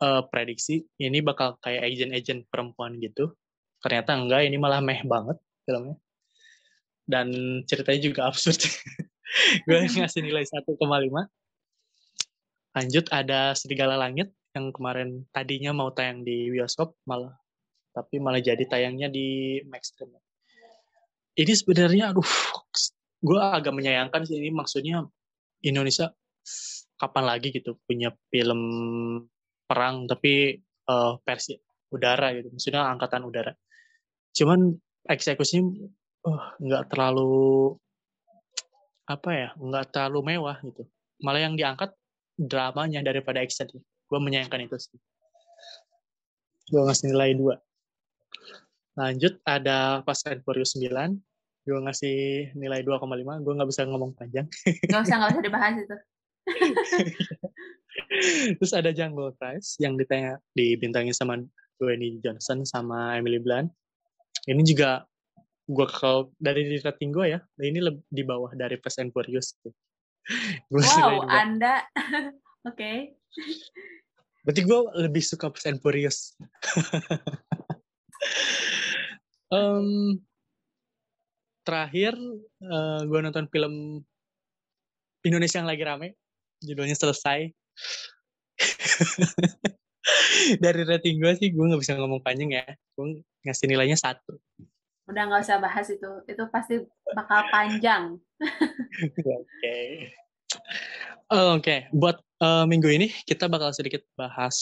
[0.02, 3.34] eh, prediksi ini bakal kayak agent-agent perempuan gitu.
[3.82, 5.96] Ternyata enggak ini malah meh banget filmnya.
[7.08, 7.30] Dan
[7.64, 8.60] ceritanya juga absurd.
[9.66, 10.78] Gue ngasih nilai 1,5
[12.78, 17.34] lanjut ada Serigala Langit yang kemarin tadinya mau tayang di bioskop malah
[17.90, 20.14] tapi malah jadi tayangnya di Maxstream
[21.38, 22.26] ini sebenarnya aduh
[23.22, 25.06] gue agak menyayangkan sih ini maksudnya
[25.62, 26.10] Indonesia
[26.98, 28.60] kapan lagi gitu punya film
[29.66, 30.58] perang tapi
[30.90, 31.54] uh, versi
[31.94, 33.52] udara gitu maksudnya angkatan udara.
[34.34, 34.74] Cuman
[35.06, 35.86] eksekusinya
[36.26, 37.74] uh, nggak terlalu
[39.08, 40.86] apa ya nggak terlalu mewah gitu.
[41.22, 41.94] Malah yang diangkat
[42.38, 43.66] dramanya daripada action
[44.08, 44.98] gue menyayangkan itu sih.
[46.70, 47.56] Gue ngasih nilai dua.
[48.98, 51.27] Lanjut ada Fast and Furious 9
[51.68, 52.16] gue ngasih
[52.56, 54.48] nilai 2,5 gue nggak bisa ngomong panjang.
[54.88, 55.96] Nggak usah nggak usah dibahas itu.
[58.56, 61.44] Terus ada Jungle Price yang ditanya dibintangin sama
[61.76, 63.68] Dwayne Johnson sama Emily Blunt.
[64.48, 65.04] Ini juga
[65.68, 69.52] gue kalau dari rating gue ya ini lebih di bawah dari Fast and Furious.
[70.68, 71.88] Wow anda.
[72.68, 72.76] Oke.
[72.76, 72.96] Okay.
[74.44, 76.36] berarti gue lebih suka Fast and Furious.
[79.48, 80.20] Um,
[81.68, 82.16] terakhir
[82.64, 84.00] uh, eh, gue nonton film
[85.20, 86.08] Indonesia yang lagi rame.
[86.64, 87.52] Judulnya selesai.
[90.64, 92.64] Dari rating gue sih gue nggak bisa ngomong panjang ya.
[92.96, 94.40] Gue ngasih nilainya satu.
[95.12, 96.08] Udah nggak usah bahas itu.
[96.24, 96.80] Itu pasti
[97.12, 98.16] bakal panjang.
[99.04, 99.28] Oke.
[99.28, 100.08] Okay.
[101.28, 101.92] oke okay.
[101.92, 104.56] buat uh, minggu ini kita bakal sedikit bahas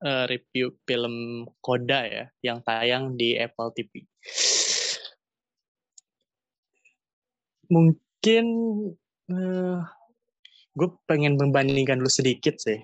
[0.00, 4.08] uh, review film Koda ya yang tayang di Apple TV
[7.68, 8.44] mungkin
[9.28, 9.78] uh, eh,
[10.74, 12.80] gue pengen membandingkan dulu sedikit sih.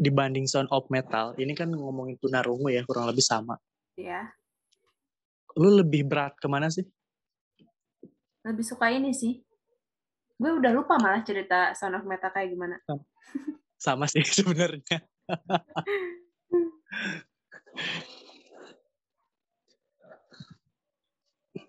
[0.00, 3.56] Dibanding Sound of Metal ini kan ngomongin tunarungu ya kurang lebih sama.
[3.96, 4.32] Iya.
[5.58, 6.86] lu lebih berat ke mana sih?
[8.46, 9.42] Lebih suka ini sih.
[10.40, 12.78] Gue udah lupa malah cerita Sound of Metal kayak gimana.
[13.76, 15.04] Sama sih sebenarnya.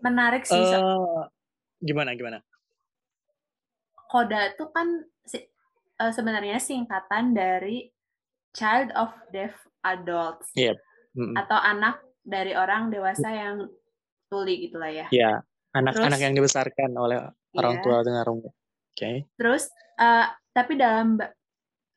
[0.01, 1.25] Menarik sih uh,
[1.81, 2.39] Gimana gimana?
[4.07, 4.87] Koda itu kan
[6.01, 7.89] uh, sebenarnya singkatan dari
[8.53, 10.51] Child of Deaf Adults.
[10.53, 10.77] Yep.
[11.17, 13.67] Mm Atau anak dari orang dewasa yang
[14.31, 15.07] tuli gitulah ya.
[15.11, 15.43] Iya,
[15.75, 17.19] anak-anak yang dibesarkan oleh
[17.57, 17.83] orang yeah.
[17.83, 18.53] tua dengan Oke.
[18.95, 19.15] Okay.
[19.35, 19.67] Terus
[19.99, 21.19] uh, tapi dalam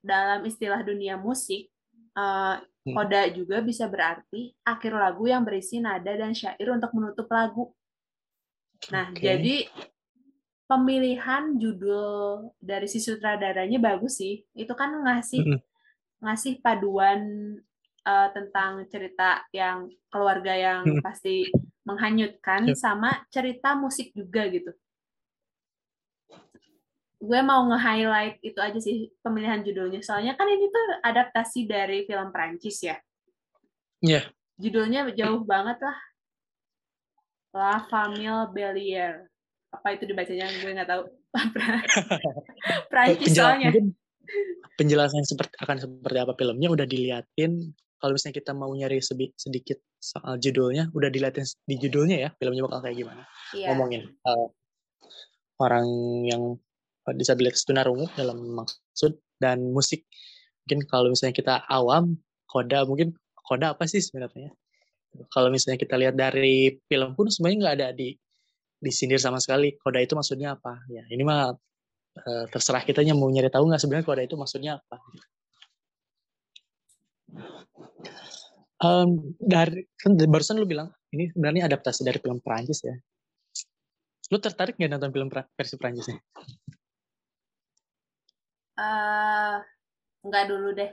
[0.05, 1.70] dalam istilah dunia musik
[2.18, 7.70] uh, koda juga bisa berarti akhir lagu yang berisi nada dan syair untuk menutup lagu.
[8.92, 9.23] Nah, okay.
[9.23, 9.57] jadi
[10.68, 14.44] pemilihan judul dari si sutradaranya bagus sih.
[14.53, 15.61] Itu kan ngasih mm -hmm.
[16.25, 17.20] ngasih paduan
[18.05, 21.05] uh, tentang cerita yang keluarga yang mm -hmm.
[21.05, 21.49] pasti
[21.85, 22.77] menghanyutkan yep.
[22.81, 24.73] sama cerita musik juga gitu.
[27.25, 30.01] Gue mau nge-highlight itu aja sih pemilihan judulnya.
[30.05, 32.97] Soalnya kan ini tuh adaptasi dari film Prancis ya.
[34.05, 34.20] Iya.
[34.20, 34.25] Yeah.
[34.55, 35.97] Judulnya jauh banget lah
[37.54, 39.30] La Famille Bellier.
[39.70, 40.50] Apa itu dibacanya?
[40.58, 41.02] Gue nggak tahu.
[42.90, 43.70] Prancis soalnya.
[44.74, 47.70] penjelasan seperti akan seperti apa filmnya udah diliatin.
[48.02, 49.00] Kalau misalnya kita mau nyari
[49.38, 53.22] sedikit soal judulnya, udah diliatin di judulnya ya, filmnya bakal kayak gimana.
[53.56, 53.72] Iya.
[53.72, 54.48] Ngomongin uh,
[55.62, 55.86] orang
[56.26, 56.42] yang
[57.16, 60.04] disabilitas tunarungu dalam maksud dan musik.
[60.64, 64.52] Mungkin kalau misalnya kita awam, koda mungkin koda apa sih sebenarnya?
[65.31, 68.14] Kalau misalnya kita lihat dari film pun sebenarnya nggak ada di
[68.83, 69.74] disindir sama sekali.
[69.79, 70.83] Koda itu maksudnya apa?
[70.90, 71.55] Ya ini mah
[72.18, 74.96] uh, terserah kitanya mau nyari tahu nggak sebenarnya koda itu maksudnya apa.
[78.85, 82.94] Um, dari kan barusan lu bilang ini sebenarnya adaptasi dari film Perancis ya.
[84.29, 86.18] Lu tertarik nggak nonton film versi Perancisnya?
[88.74, 89.62] Uh,
[90.27, 90.90] nggak dulu deh.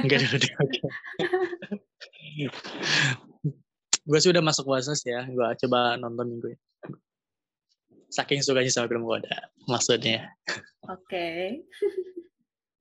[0.00, 0.52] Enggak dulu deh.
[0.56, 0.90] Okay.
[4.00, 5.24] gue sih udah masuk wasos ya.
[5.28, 6.60] Gue coba nonton minggu ini.
[8.10, 10.34] Saking sukanya sama film ada maksudnya.
[10.90, 11.06] Oke.
[11.06, 11.42] Okay.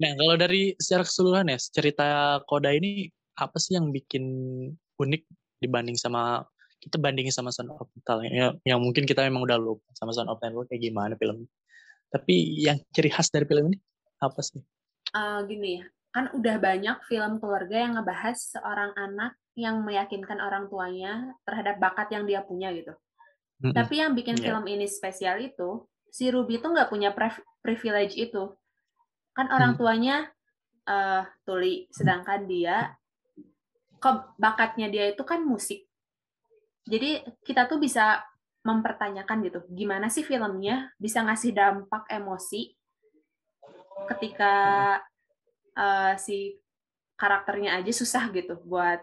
[0.01, 3.05] nah, kalau dari secara keseluruhan ya, cerita Koda ini
[3.38, 4.26] apa sih yang bikin
[4.97, 5.22] unik
[5.61, 6.43] dibanding sama
[6.80, 10.32] kita bandingin sama Son of Metal ya, yang mungkin kita memang udah lupa sama Son
[10.32, 11.45] of Metal kayak gimana film
[12.09, 13.78] tapi yang ciri khas dari film ini
[14.20, 14.59] apa sih?
[15.13, 20.66] Uh, gini ya, kan udah banyak film keluarga yang ngebahas seorang anak yang meyakinkan orang
[20.72, 22.95] tuanya terhadap bakat yang dia punya gitu.
[23.60, 23.76] Mm-hmm.
[23.76, 24.43] Tapi yang bikin yeah.
[24.49, 27.14] film ini spesial itu si Ruby itu nggak punya
[27.62, 28.55] privilege itu.
[29.36, 30.32] Kan orang tuanya
[30.89, 32.97] uh, tuli, sedangkan dia
[33.99, 35.86] ke bakatnya dia itu kan musik.
[36.89, 38.24] Jadi kita tuh bisa
[38.66, 42.76] mempertanyakan gitu, gimana sih filmnya bisa ngasih dampak emosi
[44.07, 44.53] ketika
[45.80, 46.59] uh, si
[47.15, 48.99] karakternya aja susah gitu buat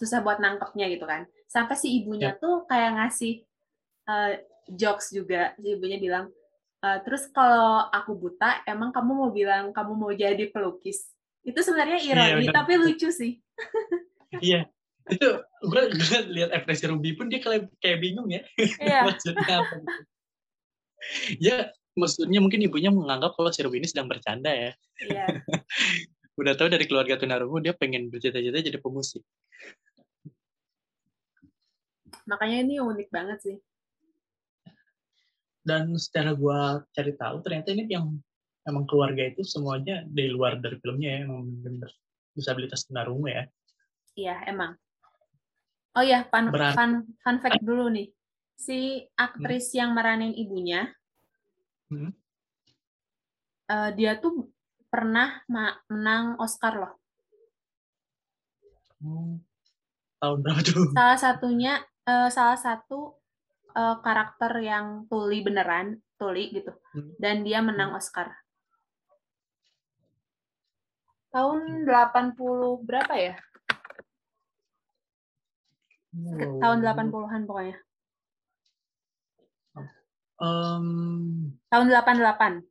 [0.00, 2.40] susah buat nangkepnya gitu kan sampai si ibunya yep.
[2.40, 3.44] tuh kayak ngasih
[4.08, 4.32] uh,
[4.72, 6.30] jokes juga si ibunya bilang
[6.78, 11.10] e, terus kalau aku buta emang kamu mau bilang kamu mau jadi pelukis
[11.42, 12.54] itu sebenarnya Iya, ironi benar.
[12.54, 13.42] tapi lucu sih
[14.38, 14.70] Iya.
[15.10, 18.46] Itu gue gue lihat ekspresi Ruby pun dia kayak kayak bingung ya.
[18.78, 19.00] Iya.
[19.10, 20.02] maksudnya apa gitu.
[21.40, 24.70] Ya, maksudnya mungkin ibunya menganggap kalau si Ruby ini sedang bercanda ya.
[25.02, 25.24] iya
[26.40, 29.20] Udah tahu dari keluarga tunarungu dia pengen bercita-cita jadi pemusik.
[32.24, 33.56] makanya ini unik banget sih
[35.60, 36.60] Dan setelah gue
[36.90, 38.16] cari tahu ternyata ini yang
[38.64, 41.90] emang keluarga itu semuanya dari luar dari filmnya ya, emang bener
[42.32, 43.44] disabilitas tunarungu ya.
[44.16, 44.72] iya emang
[45.92, 48.08] oh ya fun Berarti- fun fun fact dulu nih
[48.56, 48.78] si
[49.14, 50.88] aktris yang meranin ibunya
[51.90, 52.14] Hmm.
[53.66, 54.46] eh, dia tuh
[54.86, 55.42] pernah
[55.90, 56.92] menang Oscar loh
[59.00, 59.40] Hmm.
[60.20, 60.92] Tahun berapa tuh?
[60.98, 63.16] salah satunya eh, salah satu
[63.72, 67.16] eh, karakter yang tuli beneran tuli gitu Hmm.
[67.16, 68.28] dan dia menang Oscar
[71.30, 72.36] tahun 80
[72.84, 73.34] berapa ya
[76.60, 77.78] tahun 80-an pokoknya
[80.40, 82.64] Em, tahun 88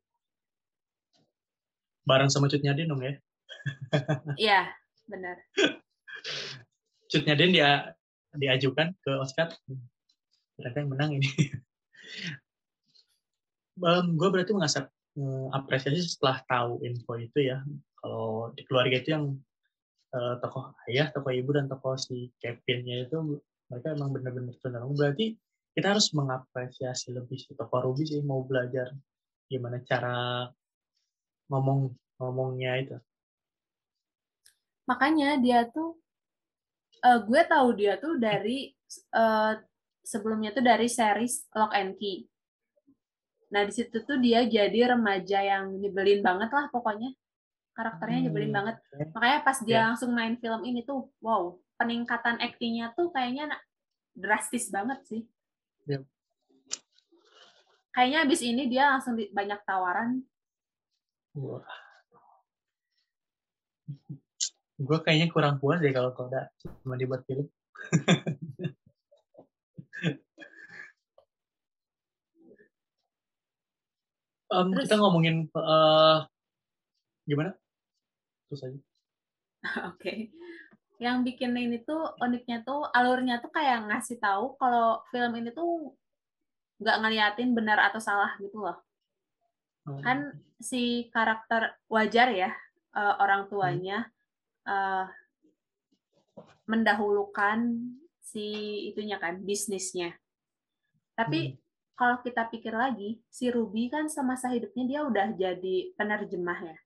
[2.09, 3.13] bareng sama Cut Nyadin dong ya.
[4.49, 4.61] iya
[5.05, 5.38] benar
[7.05, 7.93] Cut Nyadin dia
[8.34, 9.53] diajukan ke Oscar.
[10.57, 11.30] Ternyata yang menang ini.
[14.20, 14.91] gue berarti mengasap
[15.55, 17.63] apresiasi setelah tahu info itu ya.
[17.99, 19.26] Kalau di keluarga itu yang
[20.13, 24.95] eh, tokoh ayah, tokoh ibu, dan tokoh si Kevinnya itu mereka emang benar-benar tunarungu.
[24.97, 25.36] Berarti
[25.74, 28.91] kita harus mengapresiasi lebih si tokoh Ruby sih mau belajar
[29.47, 30.45] gimana cara
[31.49, 31.89] ngomong
[32.20, 32.97] ngomongnya itu.
[34.86, 35.97] makanya dia tuh
[36.99, 38.74] eh, gue tahu dia tuh dari
[39.13, 39.53] eh,
[40.01, 42.26] sebelumnya tuh dari series Lock and Key
[43.49, 47.13] nah di situ tuh dia jadi remaja yang nyebelin banget lah pokoknya
[47.74, 49.05] karakternya nyebelin Hmm, banget oke.
[49.17, 49.82] makanya pas dia Ya.
[49.89, 53.49] langsung main film ini tuh wow peningkatan aktingnya tuh kayaknya
[54.13, 55.22] drastis banget sih
[55.89, 56.03] Yep.
[57.89, 60.21] kayaknya abis ini dia langsung di- banyak tawaran
[61.33, 61.65] Wah.
[64.79, 66.47] Gue kayaknya kurang puas deh kalau udah
[66.81, 67.51] cuma dibuat film.
[74.49, 76.17] Terus- kita ngomongin eh,
[77.29, 77.53] gimana?
[78.49, 78.79] Terus aja.
[79.93, 80.33] Oke.
[80.99, 85.95] Yang bikin ini tuh uniknya tuh alurnya tuh kayak ngasih tahu kalau film ini tuh
[86.79, 88.77] nggak ngeliatin benar atau salah gitu loh.
[89.87, 90.03] Hmm.
[90.03, 90.17] Kan
[90.59, 92.51] si karakter wajar ya
[92.95, 94.11] eh, orang tuanya
[94.67, 95.05] eh,
[96.67, 97.63] mendahulukan
[98.19, 98.45] si
[98.91, 100.13] itunya kan bisnisnya.
[101.17, 101.57] Tapi
[101.99, 106.77] kalau kita pikir lagi, si Ruby kan semasa hidupnya dia udah jadi penerjemah ya.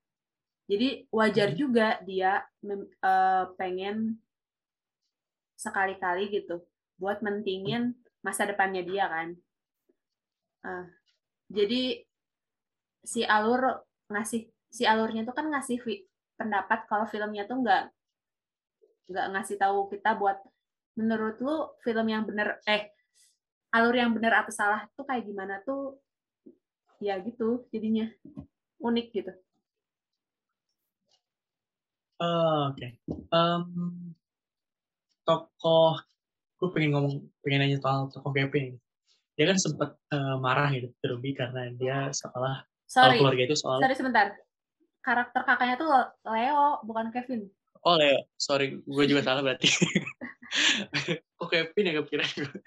[0.64, 1.60] Jadi wajar Hmm.
[1.60, 4.18] juga dia eh, pengen
[5.60, 6.64] sekali-kali gitu
[7.00, 9.36] buat mentingin masa depannya dia kan.
[10.64, 10.86] Eh,
[11.52, 11.82] jadi
[13.04, 15.84] si alur ngasih si alurnya tuh kan ngasih
[16.40, 17.92] pendapat kalau filmnya tuh nggak
[19.12, 20.40] nggak ngasih tahu kita buat
[20.96, 22.96] menurut lu film yang bener eh
[23.76, 26.00] alur yang bener atau salah tuh kayak gimana tuh
[27.04, 28.08] ya gitu jadinya
[28.80, 29.34] unik gitu.
[32.24, 32.88] Oh, Oke.
[33.12, 33.64] Em,
[35.28, 36.00] tokoh,
[36.60, 38.80] gue pengen ngomong, pengen nanya soal tokoh Kevin.
[39.36, 43.82] Dia kan sempat eh, marah gitu ke Ruby karena dia seolah Sorry, keluarga itu soal
[43.82, 44.38] sorry sebentar.
[45.04, 45.90] Karakter kakaknya tuh
[46.32, 47.50] Leo, bukan Kevin.
[47.84, 49.68] Oh Leo, sorry, gue juga salah berarti.
[51.42, 52.60] Kok Kevin ya kepikiran gue.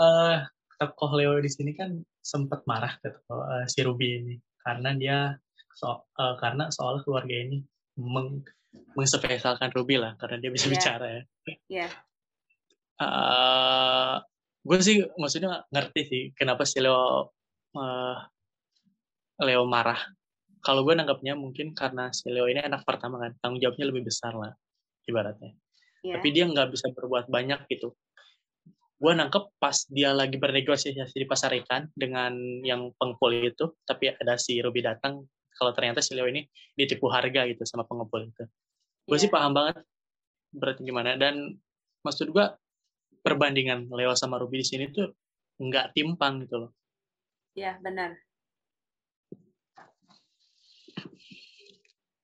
[0.00, 0.36] Eh,
[0.80, 4.34] tokoh Leo di sini kan sempat marah ke tokoh, eh, si Ruby ini
[4.64, 5.18] karena dia
[5.76, 7.60] so, eh, karena soal keluarga ini
[8.00, 8.40] meng,
[8.94, 10.74] mengspesialkan Ruby lah karena dia bisa Iya.
[10.74, 11.22] bicara ya.
[11.70, 11.88] Iya.
[13.00, 14.14] Eh,
[14.60, 17.32] gue sih maksudnya ngerti sih kenapa si Leo
[17.76, 18.16] eh,
[19.40, 19.98] Leo marah.
[20.60, 24.36] Kalau gue nanggapnya mungkin karena si Leo ini anak pertama kan, tanggung jawabnya lebih besar
[24.36, 24.52] lah
[25.08, 25.56] ibaratnya.
[26.04, 26.20] Iya.
[26.20, 27.96] Tapi dia nggak bisa berbuat banyak gitu.
[29.00, 34.36] Gue nangkep pas dia lagi bernegosiasi di pasar ikan dengan yang pengepul itu, tapi ada
[34.36, 35.24] si Ruby datang,
[35.60, 38.48] kalau ternyata si Leo ini ditipu harga gitu sama pengepul itu.
[39.04, 39.36] Gue sih Iya.
[39.36, 39.84] paham banget
[40.56, 41.20] berarti gimana.
[41.20, 41.60] Dan
[42.00, 42.46] maksud gue
[43.20, 45.12] perbandingan Leo sama Ruby di sini tuh
[45.60, 46.72] nggak timpang gitu loh.
[47.52, 48.16] Iya, benar.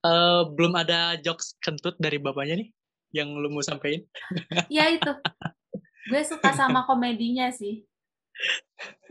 [0.07, 2.69] Eh, belum ada jokes kentut dari bapaknya nih
[3.13, 4.07] yang lu mau sampein.
[4.73, 5.13] Iya itu.
[6.09, 7.85] Gue suka sama komedinya sih.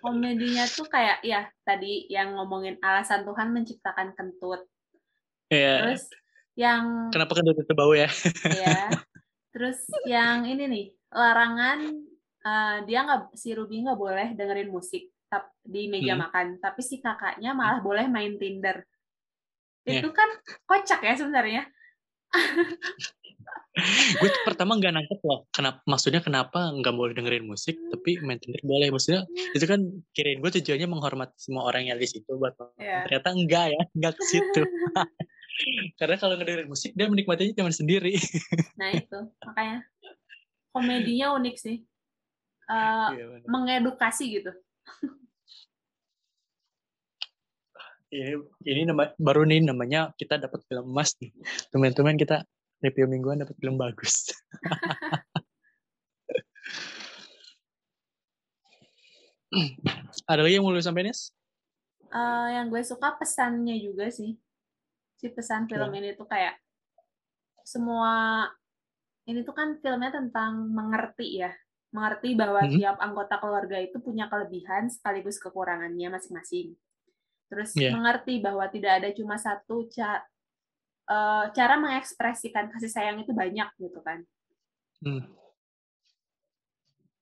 [0.00, 4.64] komedinya tuh kayak ya tadi yang ngomongin alasan Tuhan menciptakan kentut.
[5.52, 5.84] Iya.
[5.84, 6.04] Terus
[6.56, 8.08] yang Kenapa kan itu bau ya?
[8.50, 8.90] ya.
[9.52, 11.78] Terus yang ini nih, larangan
[12.46, 15.10] eh, dia nggak si Ruby nggak boleh dengerin musik
[15.66, 16.22] di meja Hmm.
[16.28, 18.80] makan, tapi si kakaknya malah boleh main Tinder.
[19.84, 20.00] Iya.
[20.00, 20.30] Itu kan
[20.64, 21.66] kocak ya sebenarnya.
[24.24, 25.44] gue tuh pertama nggak nangkep loh.
[25.52, 25.84] Kenapa?
[25.84, 28.88] Maksudnya kenapa nggak boleh dengerin musik, tapi main Tinder boleh?
[28.88, 29.80] Maksudnya itu kan
[30.16, 32.56] kirain gue tujuannya menghormati semua orang yang di situ buat.
[32.80, 33.04] Iya.
[33.04, 34.62] Ternyata enggak ya, enggak ke situ.
[36.00, 38.16] Karena kalau ngedengerin musik dia menikmatinya cuma sendiri.
[38.76, 39.84] Nah itu makanya
[40.72, 41.76] komedinya unik sih,
[42.66, 43.46] Eh, Iya, bener.
[43.46, 44.50] mengedukasi gitu.
[48.16, 48.32] Ini
[48.64, 51.30] ini nama, baru nih namanya kita dapat film emas nih.
[51.68, 52.42] Teman-teman kita
[52.80, 54.32] review mingguan dapat film bagus.
[60.26, 61.30] Ada lagi yang mau lu sampein, Nes?
[62.10, 64.34] Eh, yang gue suka pesannya juga sih.
[65.16, 66.60] Si pesan film ini tuh kayak
[67.64, 68.44] semua
[69.26, 71.50] ini tuh kan filmnya tentang mengerti ya.
[71.90, 72.78] Mengerti bahwa Mhm.
[72.78, 76.76] tiap anggota keluarga itu punya kelebihan sekaligus kekurangannya masing-masing.
[77.46, 77.94] Terus Iya.
[77.94, 80.26] mengerti bahwa tidak ada cuma satu ca-
[81.06, 84.26] eh, cara mengekspresikan kasih sayang itu banyak gitu kan.
[84.98, 85.22] Hmm.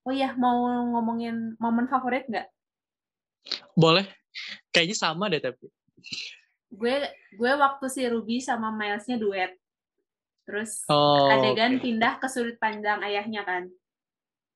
[0.02, 2.48] Oh iya, mau ngomongin momen favorit nggak?
[3.74, 4.04] Boleh?
[4.68, 5.68] Kayaknya sama deh tapi.
[6.68, 9.56] Gue gue waktu si Ruby sama Milesnya duet.
[10.44, 11.82] Terus Oh, adegan oke.
[11.82, 13.64] pindah ke sudut pandang ayahnya kan.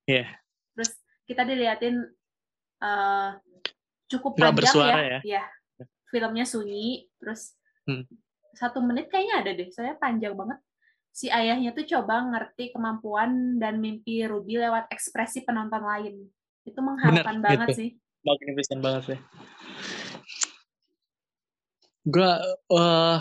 [0.04, 0.28] Iya.
[0.76, 0.92] Terus
[1.24, 1.96] kita diliatin
[2.78, 3.30] eh,
[4.06, 5.08] cukup Nggak panjang bersuara ya.
[5.08, 5.20] ya?
[5.24, 5.44] Iya.
[6.08, 7.52] Filmnya sunyi, terus
[7.84, 8.04] Hmm.
[8.52, 9.68] satu menit kayaknya ada deh.
[9.68, 10.58] Soalnya panjang banget.
[11.08, 16.14] Si ayahnya tuh coba ngerti kemampuan dan mimpi Ruby lewat ekspresi penonton lain.
[16.62, 17.78] Itu mengharukan Bener, banget gitu.
[17.80, 17.90] sih.
[18.22, 19.18] Magnificent banget sih.
[22.04, 22.30] Gue,
[22.72, 23.18] eh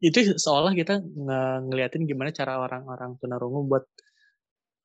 [0.00, 3.84] itu seolah kita nge- ngeliatin gimana cara orang-orang tunarungu buat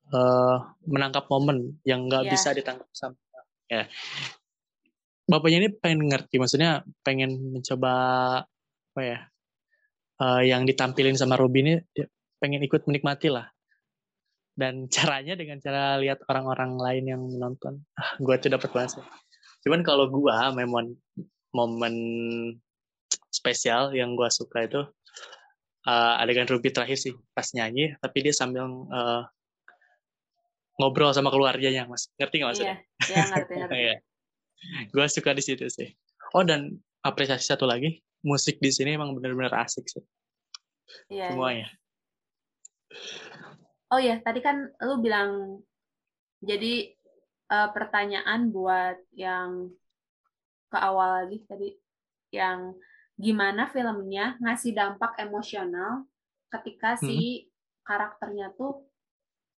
[0.06, 2.32] eh menangkap momen yang nggak Iya.
[2.32, 3.18] bisa ditangkap sama
[3.66, 3.86] ya.
[5.26, 7.92] Bapaknya ini pengen ngerti, maksudnya pengen mencoba
[8.94, 9.18] apa ya?
[10.20, 11.74] eh, yang ditampilin sama Ruby ini
[12.40, 13.46] pengen ikut menikmati lah.
[14.56, 17.84] Dan caranya dengan cara lihat orang-orang lain yang menonton.
[17.96, 19.04] Ah, gue tuh dapat sih.
[19.66, 20.94] Cuman kalau gua momen
[21.50, 21.94] momen
[23.34, 24.80] spesial yang gua suka itu
[25.84, 29.22] eh, adegan Ruby terakhir sih pas nyanyi tapi dia sambil eh,
[30.76, 32.76] ngobrol sama keluarganya mas ngerti nggak maksudnya?
[32.78, 33.80] Iya, ya ngerti ngerti.
[34.90, 35.92] Gua suka di situ sih.
[36.34, 36.76] Oh dan
[37.06, 40.02] apresiasi satu lagi musik di sini emang benar-benar asik sih
[41.10, 41.28] Iya, iya.
[41.30, 41.68] semuanya.
[43.90, 45.62] Oh ya, tadi kan lu bilang
[46.42, 46.94] jadi
[47.50, 49.70] eh, pertanyaan buat yang
[50.66, 51.70] ke awal lagi tadi
[52.34, 52.74] yang
[53.16, 56.04] gimana filmnya ngasih dampak emosional
[56.50, 57.48] ketika si
[57.86, 58.84] karakternya tuh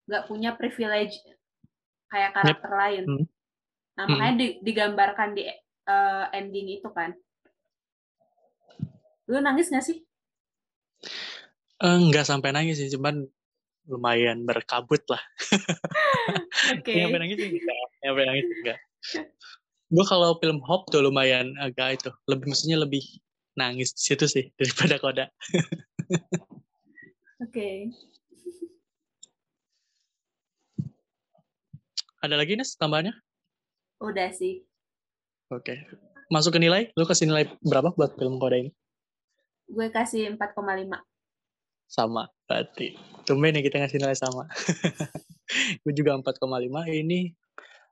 [0.05, 1.17] nggak punya privilege
[2.09, 3.03] kayak karakter lain.
[3.05, 3.25] Hmm.
[3.99, 4.15] Nah, Hmm.
[4.15, 5.43] makanya di- digambarkan di
[5.89, 7.11] eh, ending itu kan.
[9.27, 9.99] Lu nangis nggak sih?
[11.83, 13.27] Eh, nggak sampai nangis sih, cuman
[13.89, 15.19] lumayan berkabut lah.
[16.79, 16.93] Oke.
[16.95, 17.75] Nyampe nangis sih enggak.
[18.05, 18.79] Nyampe nangis enggak.
[19.89, 22.09] Gue kalau film Hop tuh lumayan agak itu.
[22.29, 23.01] Lebih maksudnya lebih
[23.57, 25.25] nangis di situ sih daripada Koda.
[27.43, 27.89] Oke.
[32.21, 33.17] Ada lagi Nes tambahannya?
[33.99, 34.63] Udah sih.
[35.51, 35.75] Oke.
[36.31, 38.71] Masuk ke nilai, lu kasih nilai berapa buat film Koda ini?
[39.65, 40.97] Gue kasih 4,5.
[41.89, 42.93] Sama, berarti.
[43.25, 44.45] Tumben nih kita ngasih nilai sama.
[45.81, 46.45] Gue juga 4,5.
[46.85, 47.19] Ini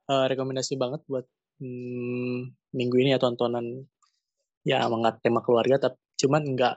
[0.06, 1.26] eh, rekomendasi banget buat
[1.58, 3.66] hmm, minggu ini ya tontonan
[4.62, 6.74] ya mengangkat tema keluarga, tapi cuman enggak.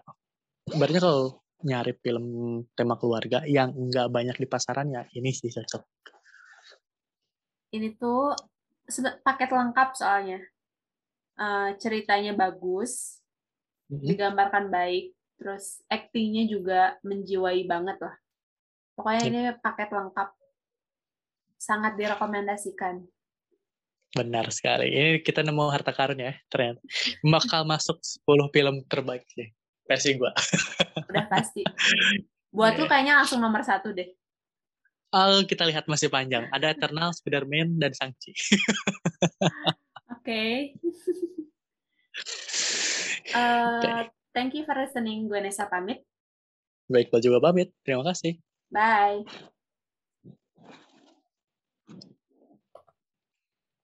[0.66, 2.26] Sebenarnya kalau nyari film
[2.74, 5.84] tema keluarga yang enggak banyak di pasaran ya ini sih cocok.
[7.72, 8.36] ini tuh
[9.22, 10.40] paket lengkap soalnya.
[11.36, 13.24] Eh, ceritanya bagus,
[13.90, 14.08] Mhm.
[14.08, 18.16] digambarkan baik, terus aktingnya juga menjiwai banget lah.
[18.94, 19.30] Pokoknya Yep.
[19.32, 20.30] ini paket lengkap.
[21.58, 23.06] Sangat direkomendasikan.
[24.12, 24.92] Benar sekali.
[24.92, 26.84] Ini kita nemu harta karun ya, ternyata.
[27.24, 29.48] Bakal masuk 10 film terbaik sih.
[29.88, 30.36] Versi gua.
[31.08, 31.64] Udah pasti.
[32.52, 32.92] Buat lu Iya.
[32.92, 34.12] kayaknya langsung nomor satu deh.
[35.12, 36.48] Oh, kita lihat masih panjang.
[36.56, 38.32] Ada Eternal, Spider-Man, dan Shang-Chi.
[40.16, 40.44] Oke.
[43.32, 44.02] Eh,
[44.32, 45.28] thank you for listening.
[45.28, 46.04] Gue Nesa pamit.
[46.92, 47.72] Baik, gua juga pamit.
[47.84, 48.40] Terima kasih.
[48.68, 49.24] Bye.